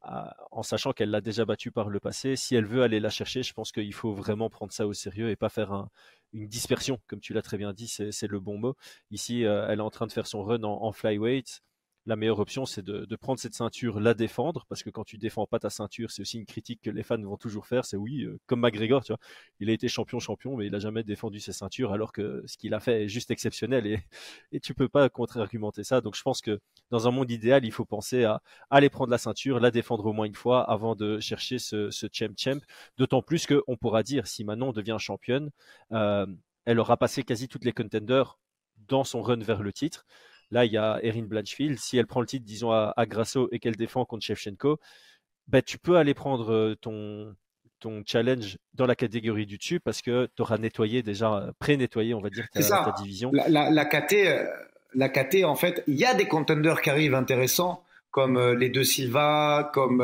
[0.01, 2.35] en sachant qu'elle l'a déjà battue par le passé.
[2.35, 5.29] Si elle veut aller la chercher, je pense qu'il faut vraiment prendre ça au sérieux
[5.29, 5.89] et pas faire un,
[6.33, 8.75] une dispersion, comme tu l'as très bien dit, c'est le bon mot.
[9.11, 11.61] Ici, euh, elle est en train de faire son run en flyweight
[12.09, 15.45] la meilleure option, c'est de, prendre cette ceinture, la défendre, parce que quand tu défends
[15.45, 17.85] pas ta ceinture, c'est aussi une critique que les fans vont toujours faire.
[17.85, 19.19] C'est oui, euh, comme McGregor, tu vois,
[19.59, 22.57] il a été champion, champion, mais il a jamais défendu ses ceintures, alors que ce
[22.57, 23.99] qu'il a fait est juste exceptionnel et,
[24.51, 26.01] et tu peux pas contre-argumenter ça.
[26.01, 28.41] Donc je pense que dans un monde idéal, il faut penser à
[28.71, 32.07] aller prendre la ceinture, la défendre au moins une fois avant de chercher ce, ce
[32.11, 32.59] champ champ.
[32.97, 35.51] D'autant plus qu'on pourra dire si Manon devient championne,
[35.91, 36.25] euh,
[36.65, 38.39] elle aura passé quasi toutes les contenders
[38.87, 40.07] dans son run vers le titre.
[40.51, 41.77] Là, il y a Erin Blanchfield.
[41.79, 44.79] Si elle prend le titre, disons, à, à Grasso et qu'elle défend contre Shevchenko,
[45.47, 47.35] ben, tu peux aller prendre euh, ton,
[47.79, 52.13] ton challenge dans la catégorie du dessus parce que tu auras nettoyé déjà, euh, pré-nettoyé,
[52.13, 53.31] on va dire, ta, ta division.
[53.33, 54.45] La, la, la, KT, euh,
[54.93, 58.83] la KT, en fait, il y a des contenders qui arrivent intéressants, comme les deux
[58.83, 60.01] Silva, comme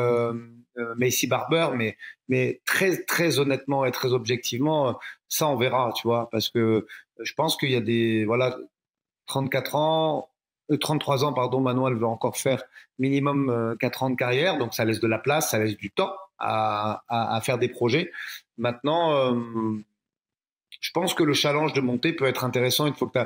[0.78, 1.96] euh, Macy Barber, mais,
[2.28, 6.86] mais très, très honnêtement et très objectivement, ça, on verra, tu vois, parce que
[7.18, 8.58] je pense qu'il y a des, voilà,
[9.26, 10.28] 34 ans,
[10.80, 12.64] 33 ans, pardon, Manuel veut encore faire
[12.98, 15.90] minimum euh, 4 ans de carrière, donc ça laisse de la place, ça laisse du
[15.90, 18.10] temps à, à, faire des projets.
[18.58, 19.78] Maintenant, euh,
[20.80, 22.86] je pense que le challenge de monter peut être intéressant.
[22.86, 23.18] Il faut que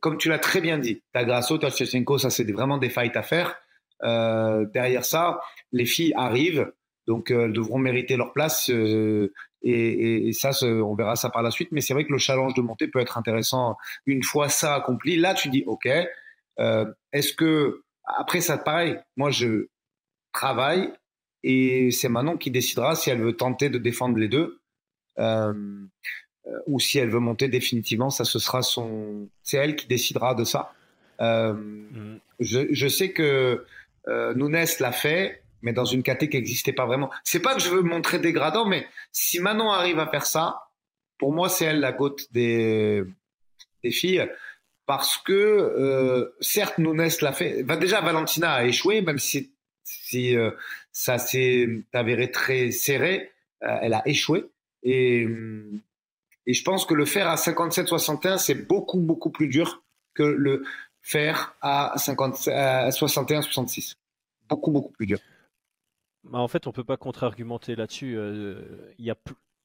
[0.00, 3.16] comme tu l'as très bien dit, t'as Grasso, t'as Shevchenko, ça c'est vraiment des fights
[3.16, 3.56] à faire.
[4.04, 5.40] Euh, derrière ça,
[5.72, 6.72] les filles arrivent,
[7.06, 8.70] donc euh, elles devront mériter leur place.
[8.70, 9.32] Euh,
[9.62, 11.70] et, et, ça, on verra ça par la suite.
[11.72, 15.16] Mais c'est vrai que le challenge de monter peut être intéressant une fois ça accompli.
[15.16, 16.04] Là, tu dis, OK, euh,
[17.12, 19.68] est-ce que après ça, pareil, moi je
[20.32, 20.92] travaille
[21.42, 24.60] et c'est Manon qui décidera si elle veut tenter de défendre les deux
[25.18, 25.52] euh,
[26.66, 28.10] ou si elle veut monter définitivement.
[28.10, 30.72] Ça, ce sera son, c'est elle qui décidera de ça.
[31.20, 32.20] Euh, mmh.
[32.40, 33.66] je, je, sais que
[34.06, 37.10] euh, Nunes l'a fait, mais dans une caté qui n'existait pas vraiment.
[37.24, 40.68] C'est pas que je veux me montrer dégradant, mais si Manon arrive à faire ça,
[41.18, 43.02] pour moi, c'est elle la goutte des,
[43.82, 44.28] des filles
[44.88, 47.62] parce que euh, certes Nunes l'a fait.
[47.62, 49.52] Déjà Valentina a échoué, même si,
[49.84, 50.50] si euh,
[50.92, 53.30] ça s'est avéré très serré,
[53.64, 54.46] euh, elle a échoué.
[54.82, 55.28] Et,
[56.46, 59.82] et je pense que le faire à 57-61, c'est beaucoup beaucoup plus dur
[60.14, 60.64] que le
[61.02, 63.96] faire à, 50, à 61-66.
[64.48, 65.18] Beaucoup beaucoup plus dur.
[66.24, 68.18] Bah en fait, on peut pas contre-argumenter là-dessus.
[68.98, 69.16] Il y a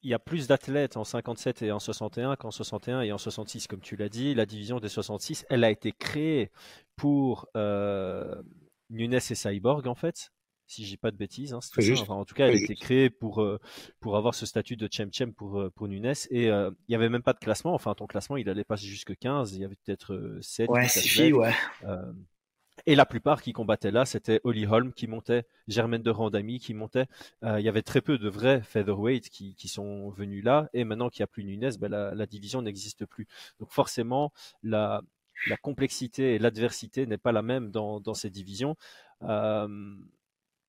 [0.04, 3.66] il y a plus d'athlètes en 57 et en 61 qu'en 61 et en 66,
[3.66, 4.34] comme tu l'as dit.
[4.34, 6.50] La division des 66, elle a été créée
[6.94, 8.42] pour euh,
[8.90, 10.30] Nunes et Cyborg, en fait,
[10.66, 11.54] si j'ai pas de bêtises.
[11.54, 11.60] Hein.
[12.02, 13.58] Enfin, en tout cas, elle a été créée pour, euh,
[13.98, 16.12] pour avoir ce statut de champ-champ pour, euh, pour Nunes.
[16.30, 17.72] Et euh, il n'y avait même pas de classement.
[17.72, 19.54] Enfin, ton classement, il allait passer jusque 15.
[19.54, 20.68] Il y avait peut-être 7.
[20.68, 21.54] Ouais, 6 filles, ouais.
[22.86, 26.74] Et la plupart qui combattaient là, c'était Holly Holm qui montait, Germaine de Randami qui
[26.74, 27.06] montait.
[27.42, 30.68] Euh, il y avait très peu de vrais featherweight qui, sont venus là.
[30.74, 33.26] Et maintenant qu'il n'y a plus Nunes, ben la, division n'existe plus.
[33.60, 34.32] Donc forcément,
[34.62, 35.02] la,
[35.46, 38.76] la complexité et l'adversité n'est pas la même dans, dans ces divisions.
[39.22, 39.68] Euh,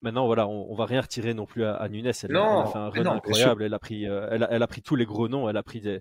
[0.06, 2.06] Maintenant, voilà, on, on, va rien retirer non plus à, à Nunes.
[2.06, 3.64] Elle, non, elle, a fait un run non, incroyable.
[3.64, 5.50] Elle a pris, euh, elle, a, elle, a, pris tous les gros noms.
[5.50, 6.00] Elle a pris des,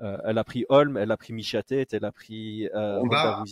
[0.00, 3.00] euh, elle a pris Holm, elle a pris Michatet, elle a pris euh,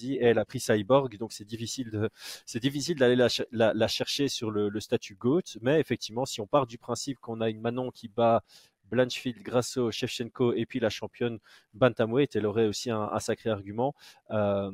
[0.02, 1.16] et elle a pris Cyborg.
[1.18, 2.10] Donc c'est difficile de,
[2.46, 5.42] c'est difficile d'aller la, la, la, chercher sur le, le statut GOAT.
[5.60, 8.42] Mais effectivement, si on part du principe qu'on a une Manon qui bat
[8.86, 11.38] Blanchfield, Grasso, Shevchenko et puis la championne
[11.74, 13.94] Bantamweight, elle aurait aussi un, un sacré argument.
[14.32, 14.72] Euh,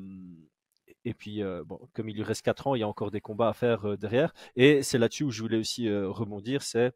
[1.08, 3.48] Et puis, bon, comme il lui reste 4 ans, il y a encore des combats
[3.48, 4.34] à faire derrière.
[4.56, 6.92] Et c'est là-dessus où je voulais aussi rebondir, c'est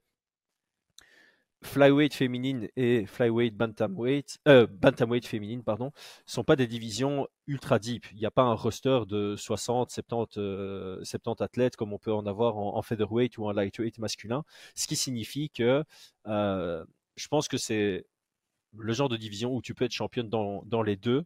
[1.62, 5.92] flyweight féminine et flyweight bantamweight, euh, bantamweight féminine, pardon,
[6.26, 8.06] sont pas des divisions ultra deep.
[8.12, 12.26] Il n'y a pas un roster de 60, 70, 70 athlètes comme on peut en
[12.26, 14.44] avoir en, featherweight ou en lightweight masculin.
[14.74, 15.84] Ce qui signifie que
[16.26, 16.84] euh,
[17.16, 18.06] je pense que c'est
[18.76, 21.24] le genre de division où tu peux être championne dans, dans les deux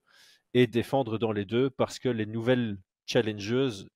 [0.56, 3.88] et défendre dans les deux parce que les nouvelles challengeuses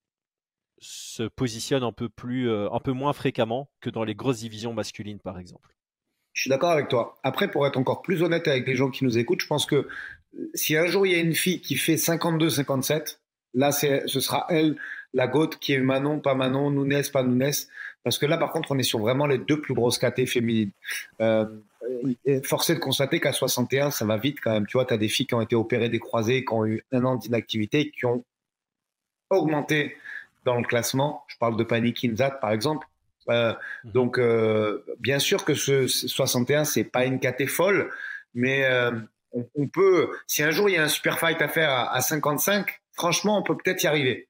[0.79, 4.75] se positionnent un peu plus, euh, un peu moins fréquemment que dans les grosses divisions
[4.75, 5.75] masculines, par exemple.
[6.35, 7.19] Je suis d'accord avec toi.
[7.23, 9.89] Après, pour être encore plus honnête avec les gens qui nous écoutent, je pense que
[10.53, 13.20] si un jour il y a une fille qui fait 52-57,
[13.55, 14.77] là, ce sera elle,
[15.13, 17.69] la goutte, qui est Manon, pas Manon, Nounès, pas Nounès.
[18.05, 20.71] Parce que là, par contre, on est sur vraiment les deux plus grosses catés féminines.
[21.21, 21.47] Euh,
[22.45, 24.67] forcé de constater qu'à 61, ça va vite quand même.
[24.67, 26.85] Tu vois, tu as des filles qui ont été opérées des croisés, qui ont eu
[26.93, 28.25] un an d'inactivité, qui ont
[29.31, 29.97] augmenté
[30.45, 31.25] dans le classement.
[31.29, 32.87] Je parle de Panic Inzat, par exemple.
[33.29, 33.93] Euh, mhm.
[33.93, 37.91] donc, euh, bien sûr que ce 61, c'est pas une caté folle,
[38.35, 38.93] mais euh,
[39.33, 42.80] on, peut, si un jour il y a un super fight à faire à, 55,
[43.01, 44.29] franchement, on peut peut-être y arriver.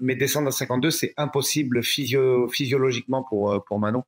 [0.00, 4.04] mais descendre à 52, c'est impossible physiologiquement pour, pour Manon.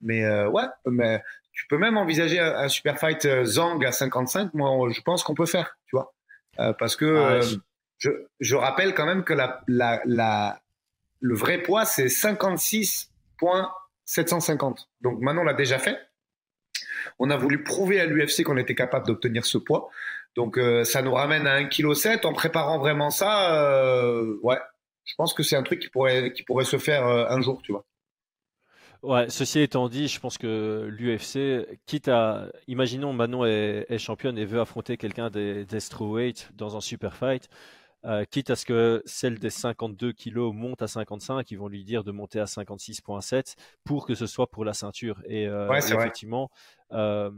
[0.00, 1.22] Mais ouais, mais
[1.52, 4.54] tu peux même envisager un, super fight Zang à 55.
[4.54, 6.14] Moi, je pense qu'on peut faire, tu vois.
[6.78, 7.40] parce que ah
[7.98, 10.60] je, je, rappelle quand même que la, la, la,
[11.20, 14.88] le vrai poids, c'est 56,750.
[15.02, 15.96] Donc maintenant, on l'a déjà fait.
[17.18, 19.90] On a voulu prouver à l'UFC qu'on était capable d'obtenir ce poids.
[20.36, 22.26] Donc euh, ça nous ramène à 1,7 kg.
[22.26, 24.58] En préparant vraiment ça, euh, ouais,
[25.04, 27.60] je pense que c'est un truc qui pourrait, qui pourrait se faire euh, un jour,
[27.62, 27.84] tu vois.
[29.02, 34.46] Ouais, ceci étant dit, je pense que l'UFC, quitte à, imaginons Manon est, championne et
[34.46, 35.78] veut affronter quelqu'un des, des
[36.54, 37.50] dans un super fight,
[38.04, 41.84] euh, quitte à ce que celle des 52 kilos monte à 55, ils vont lui
[41.84, 45.22] dire de monter à 56,7 pour que ce soit pour la ceinture.
[45.26, 46.50] Et, euh, effectivement,
[46.92, 47.30] euh,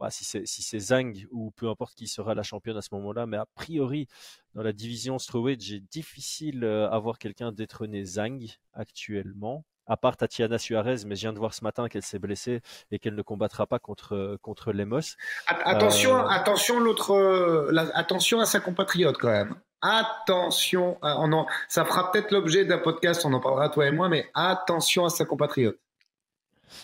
[0.00, 3.26] bah, si c'est si Zhang ou peu importe qui sera la championne à ce moment-là,
[3.26, 4.08] mais a priori
[4.54, 10.56] dans la division strawweight, j'ai difficile à voir quelqu'un détrôner Zhang actuellement à part Tatiana
[10.56, 13.66] Suarez, mais je viens de voir ce matin qu'elle s'est blessée et qu'elle ne combattra
[13.66, 15.16] pas contre contre Lemos.
[15.46, 22.64] Attention, attention l'autre, attention à sa compatriote quand même attention, on ça fera peut-être l'objet
[22.64, 25.78] d'un podcast, on en parlera toi et moi, mais attention à sa compatriote.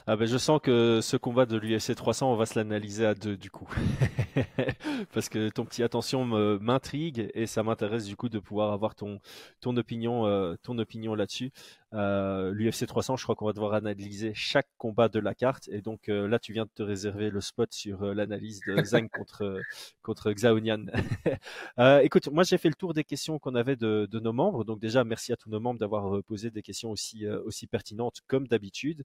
[0.07, 3.15] Ah ben je sens que ce combat de l'UFC 300, on va se l'analyser à
[3.15, 3.69] deux du coup.
[5.15, 9.21] Parce que ton petit attention m'intrigue et ça m'intéresse du coup de pouvoir avoir ton,
[9.61, 11.53] ton opinion, euh, ton opinion là-dessus.
[11.93, 15.69] Euh, L'UFC 300, je crois qu'on va devoir analyser chaque combat de la carte.
[15.69, 19.09] Et donc euh, là, tu viens de te réserver le spot sur l'analyse de Zhang
[19.13, 19.61] contre,
[20.03, 20.87] contre Xiaonian.
[22.03, 24.65] écoute, moi j'ai fait le tour des questions qu'on avait de, de, nos membres.
[24.65, 28.47] Donc déjà, merci à tous nos membres d'avoir posé des questions aussi, aussi pertinentes comme
[28.47, 29.05] d'habitude.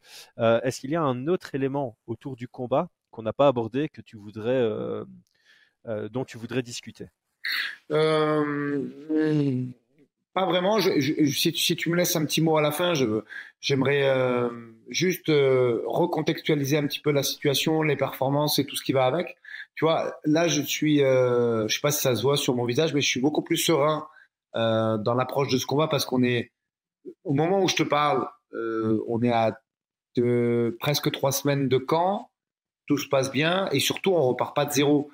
[0.66, 4.02] Est-ce qu'il y a un autre élément autour du combat qu'on n'a pas abordé que
[4.02, 4.70] tu voudrais,
[5.86, 7.08] dont tu voudrais discuter?
[10.36, 10.80] Pas vraiment.
[10.82, 12.92] si, tu me laisses un petit mot à la fin,
[13.62, 14.50] j'aimerais euh,
[14.90, 19.06] juste euh, recontextualiser un petit peu la situation, les performances et tout ce qui va
[19.06, 19.38] avec.
[19.76, 22.66] Tu vois, là, je suis, euh, je sais pas si ça se voit sur mon
[22.66, 24.10] visage, mais je suis beaucoup plus serein
[24.58, 26.52] euh, dans l'approche de ce combat parce qu'on est,
[27.24, 28.28] au moment où je te parle,
[29.08, 29.58] on est à
[30.80, 32.30] presque trois semaines de camp,
[32.88, 35.10] tout se passe bien et surtout on repart pas de zéro.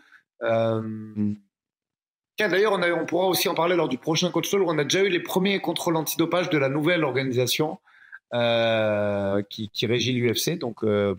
[2.40, 4.64] D'ailleurs, on, on, pourra aussi en parler lors du prochain coach talk.
[4.66, 7.80] On a déjà eu les premiers contrôles antidopage de la nouvelle organisation
[8.34, 10.58] euh, qui, régit l'UFC.
[10.58, 11.16] Donc, euh,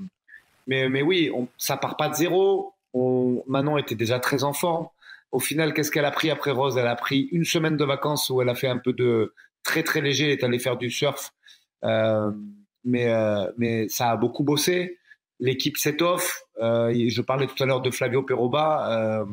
[0.67, 2.75] mais, mais oui, on, ça part pas de zéro.
[2.95, 4.89] On, Manon était déjà très en forme.
[5.31, 6.77] Au final, qu'est-ce qu'elle a pris après Rose?
[6.77, 9.83] Elle a pris une semaine de vacances où elle a fait un peu de très
[9.83, 10.25] très léger.
[10.25, 11.33] Elle est allée faire du surf,
[12.87, 13.07] euh, mais
[13.57, 14.99] mais ça a beaucoup bossé.
[15.41, 16.45] L'équipe s'étoffe.
[16.59, 19.27] je parlais tout à l'heure de Flavio Peroba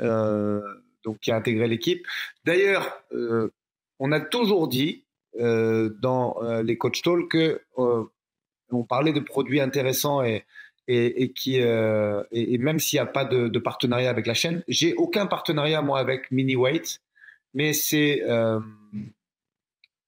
[0.00, 0.60] euh,
[1.04, 2.06] donc qui a intégré l'équipe.
[2.44, 3.52] D'ailleurs, euh,
[3.98, 5.04] on a toujours dit
[5.38, 10.44] euh, dans les coach talk que on parlait de produits intéressants et,
[10.88, 15.26] et, qui et, même s'il n'y a pas de, partenariat avec la chaîne, j'ai aucun
[15.26, 17.02] partenariat moi avec Miniweight,
[17.52, 18.22] mais c'est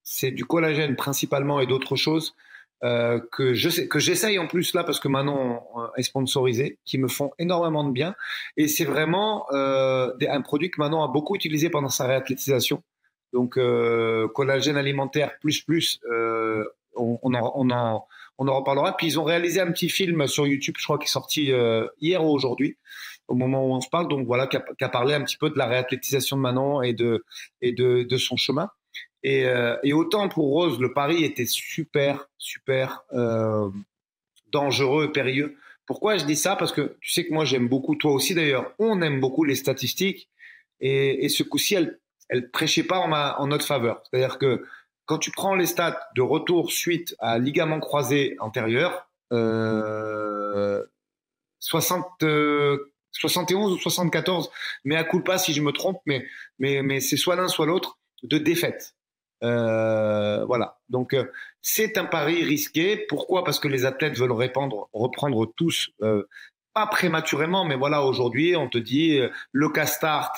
[0.09, 2.37] c'est du collagène principalement et d'autres choses
[2.85, 5.67] euh, que je sais, que j'essaye en plus là parce que maintenant
[5.97, 8.15] est sponsorisé, qui me font énormément de bien.
[8.57, 12.83] Et c'est vraiment euh, un produit que Manon a beaucoup utilisé pendant sa réathlétisation.
[13.33, 16.01] Donc euh, collagène alimentaire plus plus,
[16.95, 18.07] on, on, en, on, en,
[18.39, 18.97] on en reparlera.
[18.97, 21.87] Puis ils ont réalisé un petit film sur YouTube, je crois, qui est sorti euh,
[22.01, 22.77] hier ou aujourd'hui,
[23.29, 24.09] au moment où on se parle.
[24.09, 27.25] Donc voilà, qui a, parlé un petit peu de la réathlétisation de Manon et de,
[27.61, 28.71] et de, de son chemin.
[29.27, 33.69] Et, euh, et, autant pour Rose, le pari était super, super euh,
[34.53, 35.57] dangereux périlleux.
[35.85, 36.55] Pourquoi je dis ça?
[36.55, 39.57] Parce que tu sais que moi j'aime beaucoup, toi aussi d'ailleurs, on aime beaucoup les
[39.57, 40.31] statistiques.
[40.79, 41.99] Et, ce coup-ci, elle,
[42.29, 44.01] elle prêchait pas en, notre faveur.
[44.05, 44.65] C'est-à-dire que
[45.07, 50.85] quand tu prends les stats de retour suite à ligament croisé antérieur, euh,
[51.59, 52.23] 60,
[53.11, 54.51] 71 ou 74,
[54.85, 56.25] mais à coup pas si je me trompe, mais,
[56.61, 58.93] mais c'est soit l'un soit l'autre de défaite.
[59.43, 60.79] Euh, voilà.
[60.89, 61.25] Donc euh,
[61.63, 62.97] c'est un pari risqué.
[63.09, 63.45] Pourquoi?
[63.45, 66.25] Parce que les athlètes veulent répandre, reprendre tous, euh,
[66.75, 69.21] pas prématurément, mais voilà, aujourd'hui, on te dit
[69.53, 70.33] le castart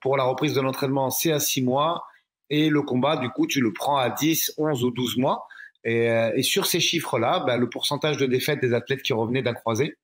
[0.00, 2.04] pour la reprise de l'entraînement, c'est à 6 mois.
[2.52, 5.46] Et le combat, du coup, tu le prends à 10, 11 ou 12 mois.
[5.84, 9.96] Et, sur ces chiffres-là, bah, le pourcentage de défaite des athlètes qui revenaient d'un croisé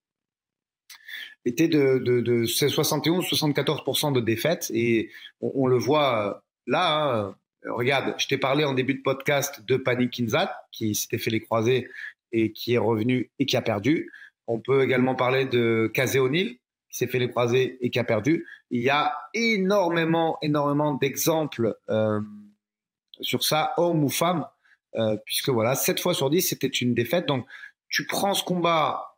[1.45, 4.70] était de, de, de 71-74% de défaites.
[4.72, 5.11] Et
[5.41, 7.37] on, on, le voit là, hein,
[7.69, 11.41] regarde, je t'ai parlé en début de podcast de Pani Kinzat, qui s'était fait les
[11.41, 11.89] croisés
[12.33, 14.11] et qui est revenu et qui a perdu.
[14.47, 16.59] On peut également parler de Kazé O'Neill,
[16.91, 18.47] qui s'est fait les croisés et qui a perdu.
[18.71, 22.21] Il y a énormément, énormément d'exemples euh,
[23.21, 24.47] sur ça, homme ou femme,
[24.97, 27.27] euh, puisque voilà, 7 fois sur 10, c'était une défaite.
[27.27, 27.47] Donc,
[27.89, 29.17] tu prends ce combat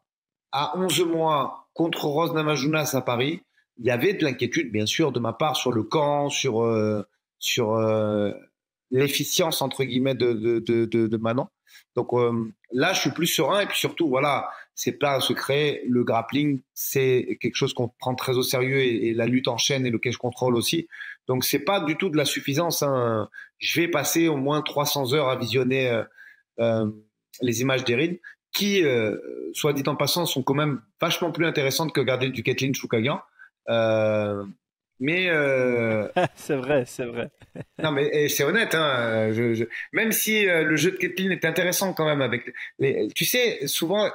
[0.52, 3.42] à 11 mois contre Rose Namajunas à Paris.
[3.76, 7.06] Il y avait de l'inquiétude, bien sûr, de ma part sur le camp, sur euh,
[7.38, 8.32] sur euh,
[8.90, 11.48] l'efficience entre guillemets de, de, de, de, Manon.
[11.96, 15.82] Donc euh, là, je suis plus serein et puis surtout, voilà, c'est pas un secret.
[15.88, 19.86] Le grappling, c'est quelque chose qu'on prend très au sérieux et, la lutte en chaîne
[19.86, 20.88] et le je contrôle aussi.
[21.26, 22.82] Donc c'est pas du tout de la suffisance.
[22.82, 23.28] Hein.
[23.58, 26.04] Je vais passer au moins 300 heures à visionner euh,
[26.60, 26.86] euh
[27.40, 28.14] les images d'Erin,
[28.52, 29.16] qui, euh,
[29.52, 33.20] soit dit en passant, sont quand même vachement plus intéressantes que garder du Kathleen Choukagan.
[35.00, 36.08] Euh, mais euh...
[36.34, 37.30] c'est vrai, c'est vrai.
[37.82, 38.74] non, mais c'est honnête.
[38.74, 39.64] Hein, je, je...
[39.92, 43.66] Même si euh, le jeu de Kathleen est intéressant quand même avec les, tu sais,
[43.66, 44.10] souvent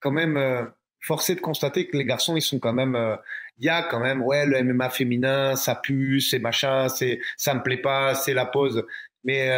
[0.00, 0.64] quand même euh,
[1.00, 3.16] forcé de constater que les garçons ils sont quand même, euh,
[3.58, 7.54] il y a quand même ouais le MMA féminin, ça pue, c'est machin, c'est ça
[7.54, 8.84] me plaît pas, c'est la pause.
[9.24, 9.50] Mais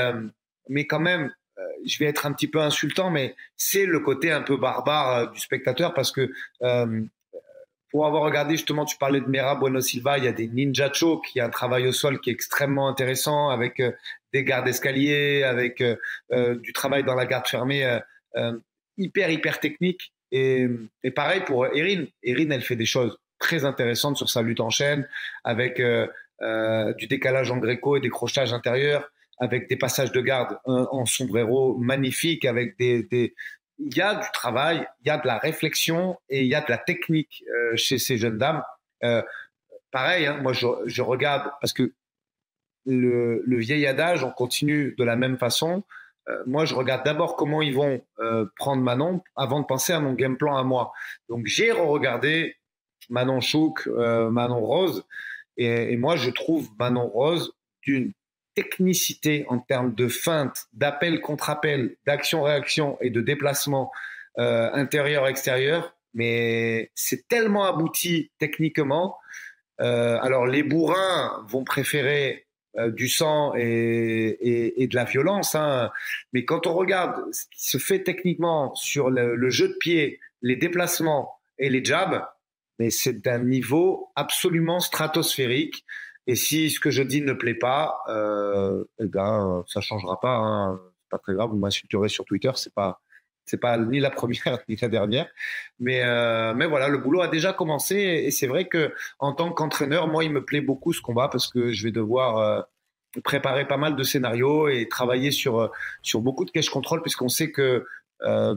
[0.68, 1.32] mais quand même,
[1.86, 5.40] je vais être un petit peu insultant, mais c'est le côté un peu barbare du
[5.40, 6.30] spectateur parce que
[7.94, 10.92] pour avoir regardé justement, tu parlais de Mera Bueno Silva, il y a des ninja
[10.92, 13.92] choke, il y a un travail au sol qui est extrêmement intéressant avec euh,
[14.32, 15.94] des gardes escaliers, avec euh,
[16.32, 18.00] euh, du travail dans la garde fermée
[18.98, 20.12] hyper hyper technique.
[20.32, 20.66] Et,
[21.14, 22.06] pareil pour Erin.
[22.24, 25.08] Erin, elle fait des choses très intéressantes sur sa lutte en chaîne,
[25.44, 31.06] avec du décalage en gréco et des crochages intérieurs, avec des passages de garde en
[31.06, 33.36] sombrero magnifiques, avec des,
[33.78, 36.60] il y a du travail, il y a de la réflexion et il y a
[36.60, 38.62] de la technique euh, chez ces jeunes dames.
[39.02, 39.22] Euh,
[39.90, 41.92] pareil, hein, moi je, regarde parce que
[42.86, 45.84] le, vieil adage, on continue de la même façon.
[46.28, 48.02] Euh, moi, je regarde d'abord comment ils vont
[48.56, 50.92] prendre Manon avant de penser à mon game plan à moi.
[51.28, 52.56] Donc, j'ai re-regardé
[53.10, 55.04] Manon Chouk, Manon Rose,
[55.56, 57.52] et moi, je trouve Manon Rose
[57.82, 58.12] d'une
[58.54, 63.90] technicité en termes de feinte, d'appel contre appel, d'action-réaction et de déplacement
[64.38, 69.16] euh, intérieur-extérieur, mais c'est tellement abouti techniquement.
[69.80, 72.46] Euh, alors les bourrins vont préférer
[72.76, 75.90] euh, du sang et, de la violence, hein.
[76.32, 80.20] mais quand on regarde ce qui se fait techniquement sur le, le jeu de pied,
[80.42, 82.24] les déplacements et les jabs,
[82.78, 85.84] mais c'est d'un niveau absolument stratosphérique.
[86.26, 90.36] Et si ce que je dis ne plaît pas, euh, eh ben, ça changera pas.
[90.36, 90.80] Hein.
[91.02, 91.50] C'est pas très grave.
[91.50, 92.50] Vous m'insulterez sur Twitter.
[92.54, 93.00] C'est pas,
[93.44, 95.28] c'est pas ni la première ni la dernière.
[95.78, 97.96] Mais, euh, mais voilà, le boulot a déjà commencé.
[97.96, 101.48] Et c'est vrai que en tant qu'entraîneur, moi, il me plaît beaucoup ce combat parce
[101.48, 102.62] que je vais devoir euh,
[103.22, 105.70] préparer pas mal de scénarios et travailler sur
[106.02, 107.86] sur beaucoup de cash control puisqu'on sait que
[108.22, 108.56] euh,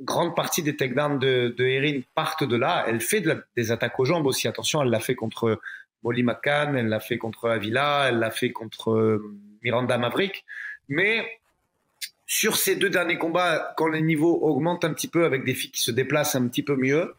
[0.00, 2.84] grande partie des takedowns de, de Erin partent de là.
[2.86, 3.22] Elle fait
[3.56, 4.46] des attaques aux jambes aussi.
[4.48, 5.60] Attention, elle l'a fait contre
[6.02, 10.44] Molly McCann, elle l'a fait contre Avila, elle l'a fait contre euh, Miranda Maverick.
[10.88, 11.40] Mais
[12.26, 15.70] sur ces deux derniers combats, quand les niveaux augmentent un petit peu avec des filles
[15.70, 17.14] qui se déplacent un petit peu mieux,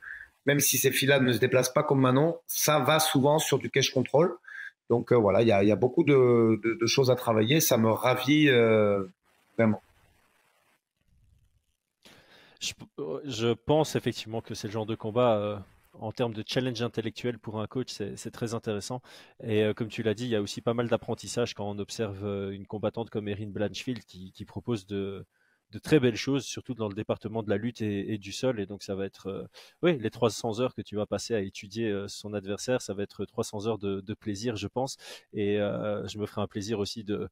[0.45, 3.69] même si ces filles-là ne se déplacent pas comme Manon, ça va souvent sur du
[3.69, 4.36] cash control.
[4.89, 7.59] Donc euh, voilà, il y a, beaucoup de, choses à travailler.
[7.59, 9.03] Ça me ravit euh,
[9.57, 9.82] vraiment.
[12.59, 15.63] Je, pense effectivement que c'est le genre de combat
[16.00, 19.02] en termes de challenge intellectuel pour un coach, c'est très intéressant.
[19.43, 21.80] Et euh, comme tu l'as dit, il y a aussi pas mal d'apprentissage quand on
[21.80, 25.26] observe euh, une combattante comme Erin Blanchfield qui, propose de,
[25.84, 28.60] très belles choses, surtout dans le département de la lutte et, du sol.
[28.60, 29.50] Et donc, ça va être,
[29.84, 33.26] oui, les 300 heures que tu vas passer à étudier son adversaire, ça va être
[33.26, 34.97] 300 heures de, plaisir, je pense.
[35.34, 37.30] Et je me ferai un plaisir aussi de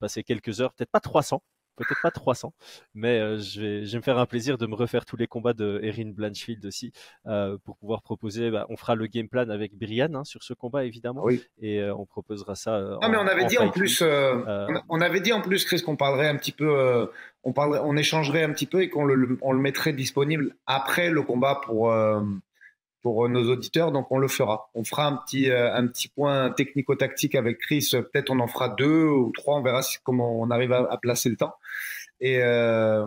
[0.00, 1.42] passer quelques heures, peut-être pas 300,
[1.76, 2.52] peut-être pas 300,
[2.94, 5.26] mais euh, je, vais, je, vais, me faire un plaisir de me refaire tous les
[5.26, 6.92] combats de Erin Blanchfield aussi
[7.26, 8.50] euh, pour pouvoir proposer.
[8.50, 11.44] Bah, on fera le game plan avec Brian hein, sur ce combat évidemment, oui.
[11.60, 12.80] et euh, on proposera ça.
[12.80, 16.28] non, mais on avait dit en plus, on, avait dit en plus, Chris, qu'on parlerait
[16.28, 17.08] un petit peu,
[17.44, 21.10] on parlerait, on échangerait un petit peu et qu'on le, on le mettrait disponible après
[21.10, 21.92] le combat pour
[23.06, 24.68] pour nos auditeurs, donc on le fera.
[24.74, 27.88] On fera un petit, un petit point technico-tactique avec Chris.
[27.92, 29.56] Peut-être on en fera deux ou trois.
[29.58, 31.54] On verra comment on arrive à, à placer le temps
[32.20, 33.06] et, euh,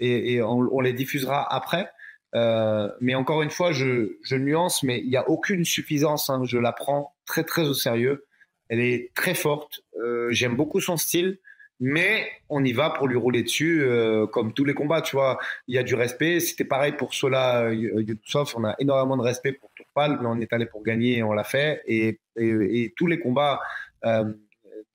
[0.00, 1.90] et, et on, on, les diffusera après.
[2.34, 6.30] Euh, mais encore une fois, je, je nuance, mais il n'y a aucune suffisance.
[6.30, 6.42] Hein.
[6.44, 8.26] Je la prends très très au sérieux.
[8.68, 9.80] Elle est très forte.
[10.02, 11.38] Euh, J'aime beaucoup son style,
[11.80, 15.02] mais on y va pour lui rouler dessus, euh, comme tous les combats.
[15.02, 16.40] Tu vois, il y a du respect.
[16.40, 18.54] C'était pareil pour Sola Yusuf.
[18.56, 21.32] On a énormément de respect pour Tourpal, mais on est allé pour gagner et on
[21.32, 21.82] l'a fait.
[21.86, 23.60] Et, et, et, tous les combats.
[24.04, 24.32] Euh,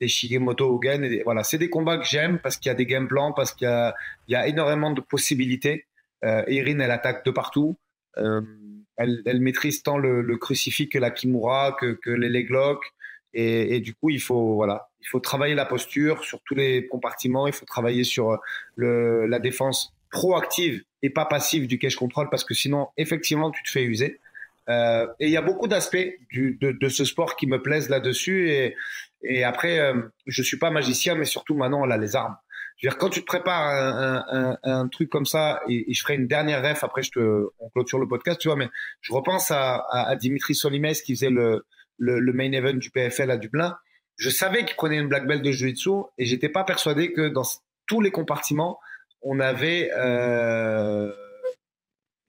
[0.02, 1.04] des Shigemoto Hogan.
[1.06, 3.54] Et voilà, c'est des combats que j'aime parce qu'il y a des game plans, parce
[3.54, 3.68] qu'il
[4.28, 5.86] y y a énormément de possibilités.
[6.26, 7.78] Euh, Erin, elle attaque de partout.
[8.18, 8.42] Euh,
[8.98, 12.84] elle, elle, maîtrise tant le, le, crucifix que la kimura, que, que les leg locks.
[13.34, 17.48] Et, du coup, il faut, voilà, il faut travailler la posture sur tous les compartiments.
[17.48, 18.38] Il faut travailler sur
[18.76, 23.64] le, la défense proactive et pas passive du cache control parce que sinon, effectivement, tu
[23.64, 24.20] te fais user.
[24.70, 25.98] Euh, et il y a beaucoup d'aspects
[26.34, 28.52] de, de, ce sport qui me plaisent là-dessus.
[28.52, 28.76] Et,
[29.24, 32.36] et après, euh, je suis pas magicien, mais surtout maintenant, on a les armes.
[32.78, 36.02] Je veux dire, quand tu te prépares un, un, un, truc comme ça, et, je
[36.02, 38.70] ferai une dernière ref, après je te, on clôture le podcast, tu vois, mais
[39.02, 41.64] je repense à, à, Dimitri Solimes qui faisait le,
[42.02, 43.78] le, main event du PFL à Dublin.
[44.18, 47.44] Je savais qu'il prenait une black belt de jiu-jitsu et j'étais pas persuadé que dans
[47.88, 48.80] tous les compartiments,
[49.22, 51.12] on avait euh,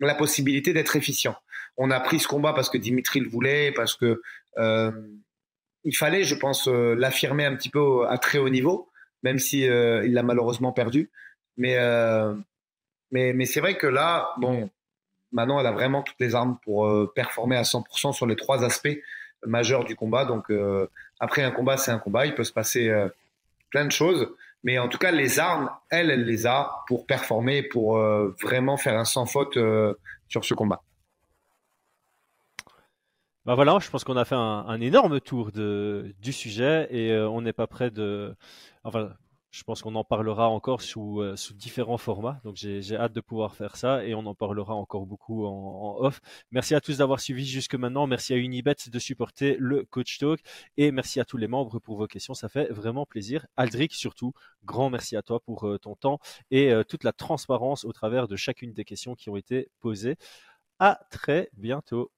[0.01, 1.37] la possibilité d'être efficient.
[1.77, 4.21] On a pris ce combat parce que Dimitri le voulait, parce que
[4.59, 4.93] euh,
[5.85, 8.91] il fallait, je pense, euh, l'affirmer un petit peu à très haut niveau,
[9.23, 11.11] même si il l'a malheureusement perdu.
[11.57, 11.77] Mais,
[13.11, 14.69] mais, mais c'est vrai que là, bon,
[15.31, 18.99] maintenant, elle a vraiment toutes les armes pour performer à 100% sur les trois aspects
[19.47, 20.25] majeurs du combat.
[20.25, 20.53] Donc,
[21.21, 22.27] après un combat, c'est un combat.
[22.27, 22.93] Il peut se passer
[23.71, 24.29] plein de choses.
[24.65, 27.99] Mais en tout cas, les armes, elle, elle les a pour performer, pour
[28.43, 29.59] vraiment faire un sans faute
[30.29, 30.83] sur ce combat.
[33.45, 37.29] Bah voilà, je pense qu'on a fait un, énorme tour de, du sujet et euh,
[37.29, 38.37] on n'est pas prêt de.
[38.85, 39.11] Enfin,
[39.53, 42.41] je pense qu'on en parlera encore sous, euh, sous différents formats.
[42.43, 46.21] Donc j'ai hâte de pouvoir faire ça et on en parlera encore beaucoup en, off.
[46.51, 48.07] Merci à tous d'avoir suivi jusque maintenant.
[48.07, 50.41] Merci à Unibet de supporter le Coach Talk
[50.79, 52.33] et merci à tous les membres pour vos questions.
[52.33, 53.47] Ça fait vraiment plaisir.
[53.57, 54.33] Aldric surtout,
[54.65, 56.19] grand merci à toi pour euh, ton temps
[56.51, 60.17] et toute la transparence au travers de chacune des questions qui ont été posées.
[60.79, 62.11] À très bientôt.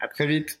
[0.00, 0.60] À très vite.